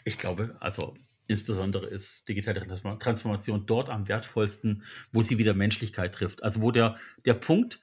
Ich 0.05 0.17
glaube, 0.17 0.57
also 0.59 0.95
Insbesondere 1.27 1.87
ist 1.87 2.27
digitale 2.29 2.61
Transformation 2.99 3.65
dort 3.65 3.89
am 3.89 4.07
wertvollsten, 4.07 4.83
wo 5.11 5.21
sie 5.21 5.37
wieder 5.37 5.53
Menschlichkeit 5.53 6.15
trifft. 6.15 6.41
Also 6.43 6.61
wo 6.61 6.71
der, 6.71 6.97
der 7.25 7.33
Punkt, 7.33 7.81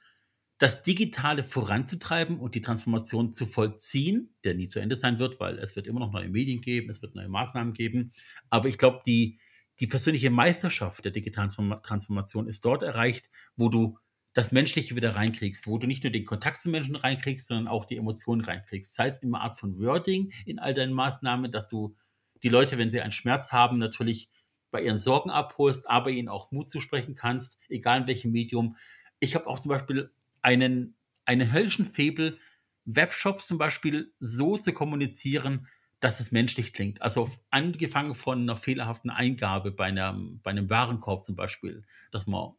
das 0.58 0.82
Digitale 0.82 1.42
voranzutreiben 1.42 2.38
und 2.38 2.54
die 2.54 2.62
Transformation 2.62 3.32
zu 3.32 3.44
vollziehen, 3.44 4.34
der 4.44 4.54
nie 4.54 4.68
zu 4.68 4.78
Ende 4.78 4.96
sein 4.96 5.18
wird, 5.18 5.40
weil 5.40 5.58
es 5.58 5.76
wird 5.76 5.86
immer 5.86 6.00
noch 6.00 6.12
neue 6.12 6.28
Medien 6.28 6.60
geben, 6.60 6.90
es 6.90 7.02
wird 7.02 7.14
neue 7.14 7.28
Maßnahmen 7.28 7.74
geben. 7.74 8.12
Aber 8.50 8.68
ich 8.68 8.78
glaube, 8.78 9.02
die, 9.04 9.40
die 9.80 9.88
persönliche 9.88 10.30
Meisterschaft 10.30 11.04
der 11.04 11.12
digitalen 11.12 11.50
Transformation 11.82 12.46
ist 12.46 12.64
dort 12.64 12.82
erreicht, 12.82 13.30
wo 13.56 13.68
du 13.68 13.98
das 14.32 14.52
Menschliche 14.52 14.96
wieder 14.96 15.14
reinkriegst, 15.14 15.66
wo 15.66 15.78
du 15.78 15.86
nicht 15.86 16.02
nur 16.02 16.12
den 16.12 16.24
Kontakt 16.24 16.60
zu 16.60 16.68
Menschen 16.68 16.96
reinkriegst, 16.96 17.48
sondern 17.48 17.68
auch 17.68 17.84
die 17.84 17.96
Emotionen 17.96 18.40
reinkriegst. 18.40 18.94
Sei 18.94 19.06
es 19.06 19.18
immer 19.18 19.40
Art 19.40 19.58
von 19.58 19.78
Wording 19.78 20.32
in 20.44 20.58
all 20.58 20.74
deinen 20.74 20.92
Maßnahmen, 20.92 21.52
dass 21.52 21.68
du 21.68 21.96
die 22.44 22.50
Leute, 22.50 22.78
wenn 22.78 22.90
sie 22.90 23.00
einen 23.00 23.10
Schmerz 23.10 23.50
haben, 23.50 23.78
natürlich 23.78 24.28
bei 24.70 24.82
ihren 24.82 24.98
Sorgen 24.98 25.30
abholst, 25.30 25.88
aber 25.88 26.10
ihnen 26.10 26.28
auch 26.28 26.52
Mut 26.52 26.68
zusprechen 26.68 27.14
kannst, 27.14 27.58
egal 27.68 28.02
in 28.02 28.06
welchem 28.06 28.32
Medium. 28.32 28.76
Ich 29.18 29.34
habe 29.34 29.46
auch 29.46 29.58
zum 29.58 29.70
Beispiel 29.70 30.10
einen, 30.42 30.94
einen 31.24 31.52
höllischen 31.52 31.86
Febel, 31.86 32.38
Webshops 32.84 33.46
zum 33.46 33.56
Beispiel 33.56 34.12
so 34.20 34.58
zu 34.58 34.72
kommunizieren, 34.72 35.68
dass 36.00 36.20
es 36.20 36.32
menschlich 36.32 36.74
klingt. 36.74 37.00
Also 37.00 37.30
angefangen 37.50 38.14
von 38.14 38.42
einer 38.42 38.56
fehlerhaften 38.56 39.10
Eingabe 39.10 39.70
bei, 39.70 39.86
einer, 39.86 40.12
bei 40.42 40.50
einem 40.50 40.68
Warenkorb 40.68 41.24
zum 41.24 41.34
Beispiel, 41.34 41.84
dass 42.12 42.26
man 42.26 42.52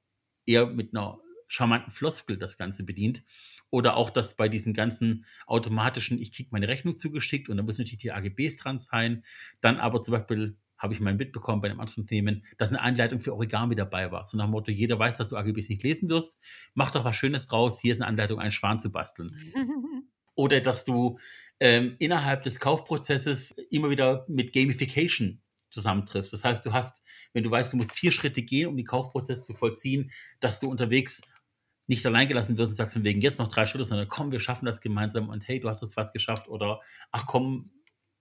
eher 0.48 0.66
mit 0.66 0.96
einer 0.96 1.20
charmanten 1.48 1.92
Floskel 1.92 2.38
das 2.38 2.58
Ganze 2.58 2.84
bedient. 2.84 3.24
Oder 3.70 3.96
auch, 3.96 4.10
dass 4.10 4.36
bei 4.36 4.50
diesen 4.50 4.74
ganzen 4.74 5.26
automatischen, 5.48 6.20
ich 6.20 6.32
kriege 6.32 6.50
meine 6.52 6.68
Rechnung 6.68 6.98
zugeschickt 6.98 7.50
und 7.50 7.58
da 7.58 7.64
müssen 7.64 7.82
natürlich 7.82 8.02
die 8.02 8.12
AGBs 8.12 8.58
dran 8.58 8.80
sein. 8.80 9.24
Dann 9.62 9.78
aber 9.78 10.02
zum 10.02 10.14
Beispiel 10.14 10.58
habe 10.78 10.94
ich 10.94 11.00
mal 11.00 11.14
mitbekommen 11.14 11.62
bei 11.62 11.70
einem 11.70 11.80
anderen 11.80 12.02
Unternehmen, 12.02 12.46
dass 12.58 12.70
eine 12.70 12.82
Anleitung 12.82 13.20
für 13.20 13.34
Origami 13.34 13.76
dabei 13.76 14.12
war. 14.12 14.28
So 14.28 14.38
nach 14.38 14.46
dem 14.46 14.52
Motto, 14.52 14.72
jeder 14.72 15.00
weiß, 15.00 15.18
dass 15.18 15.30
du 15.30 15.38
AGBs 15.38 15.70
nicht 15.70 15.84
lesen 15.84 16.10
wirst. 16.10 16.40
Mach 16.74 16.92
doch 16.92 17.06
was 17.06 17.16
Schönes 17.16 17.48
draus. 17.48 17.80
Hier 17.80 17.94
ist 17.94 18.02
eine 18.02 18.08
Anleitung, 18.08 18.40
einen 18.40 18.52
Schwan 18.52 18.80
zu 18.80 18.92
basteln. 18.92 19.36
Oder 20.36 20.60
dass 20.60 20.84
du 20.84 21.18
ähm, 21.60 21.96
innerhalb 22.00 22.44
des 22.44 22.60
Kaufprozesses 22.60 23.52
immer 23.70 23.90
wieder 23.90 24.26
mit 24.28 24.54
Gamification 24.54 25.42
zusammentriffst. 25.70 26.34
Das 26.34 26.44
heißt, 26.44 26.66
du 26.66 26.74
hast, 26.74 27.04
wenn 27.34 27.44
du 27.44 27.52
weißt, 27.52 27.74
du 27.74 27.78
musst 27.78 27.94
vier 27.94 28.12
Schritte 28.12 28.42
gehen, 28.42 28.68
um 28.68 28.76
den 28.78 28.86
Kaufprozess 28.86 29.44
zu 29.44 29.54
vollziehen, 29.54 30.12
dass 30.40 30.60
du 30.60 30.70
unterwegs 30.70 31.22
nicht 31.88 32.06
allein 32.06 32.28
gelassen 32.28 32.58
wirst 32.58 32.72
und 32.72 32.76
sagst, 32.76 33.04
wegen 33.04 33.22
jetzt 33.22 33.40
noch 33.40 33.48
drei 33.48 33.66
Schritte, 33.66 33.86
sondern 33.86 34.08
komm, 34.08 34.32
wir 34.32 34.40
schaffen 34.40 34.66
das 34.66 34.82
gemeinsam 34.82 35.30
und 35.30 35.48
hey, 35.48 35.60
du 35.60 35.70
hast 35.70 35.84
es 35.84 35.94
fast 35.94 36.14
geschafft 36.14 36.48
oder 36.48 36.82
ach 37.12 37.26
komm, 37.28 37.72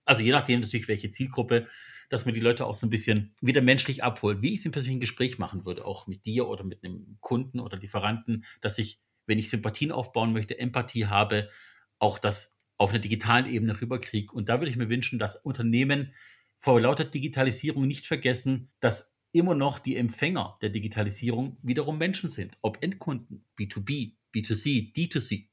also 0.05 0.21
je 0.21 0.31
nachdem 0.31 0.61
natürlich 0.61 0.87
welche 0.87 1.09
Zielgruppe, 1.09 1.67
dass 2.09 2.25
man 2.25 2.35
die 2.35 2.41
Leute 2.41 2.65
auch 2.65 2.75
so 2.75 2.85
ein 2.85 2.91
bisschen 2.91 3.35
wieder 3.41 3.61
menschlich 3.61 4.03
abholt, 4.03 4.41
wie 4.41 4.53
ich 4.53 4.59
es 4.59 4.65
im 4.65 4.71
persönlichen 4.71 4.99
Gespräch 4.99 5.39
machen 5.39 5.65
würde, 5.65 5.85
auch 5.85 6.05
mit 6.05 6.25
dir 6.25 6.47
oder 6.47 6.63
mit 6.63 6.83
einem 6.83 7.17
Kunden 7.19 7.59
oder 7.59 7.77
Lieferanten, 7.77 8.45
dass 8.61 8.77
ich, 8.77 8.99
wenn 9.25 9.39
ich 9.39 9.49
Sympathien 9.49 9.91
aufbauen 9.91 10.31
möchte, 10.31 10.59
Empathie 10.59 11.07
habe, 11.07 11.49
auch 11.97 12.19
das 12.19 12.59
auf 12.77 12.91
einer 12.91 12.99
digitalen 12.99 13.47
Ebene 13.47 13.79
rüberkriege. 13.79 14.31
Und 14.31 14.49
da 14.49 14.59
würde 14.59 14.69
ich 14.69 14.77
mir 14.77 14.89
wünschen, 14.89 15.17
dass 15.17 15.35
Unternehmen 15.35 16.13
vor 16.59 16.79
lauter 16.79 17.05
Digitalisierung 17.05 17.87
nicht 17.87 18.05
vergessen, 18.05 18.71
dass 18.79 19.14
immer 19.35 19.55
noch 19.55 19.79
die 19.79 19.95
Empfänger 19.95 20.57
der 20.61 20.69
Digitalisierung 20.69 21.57
wiederum 21.61 21.97
Menschen 21.97 22.29
sind. 22.29 22.57
Ob 22.61 22.81
Endkunden, 22.81 23.45
B2B, 23.59 24.15
B2C, 24.33 24.93
D2C. 24.93 25.49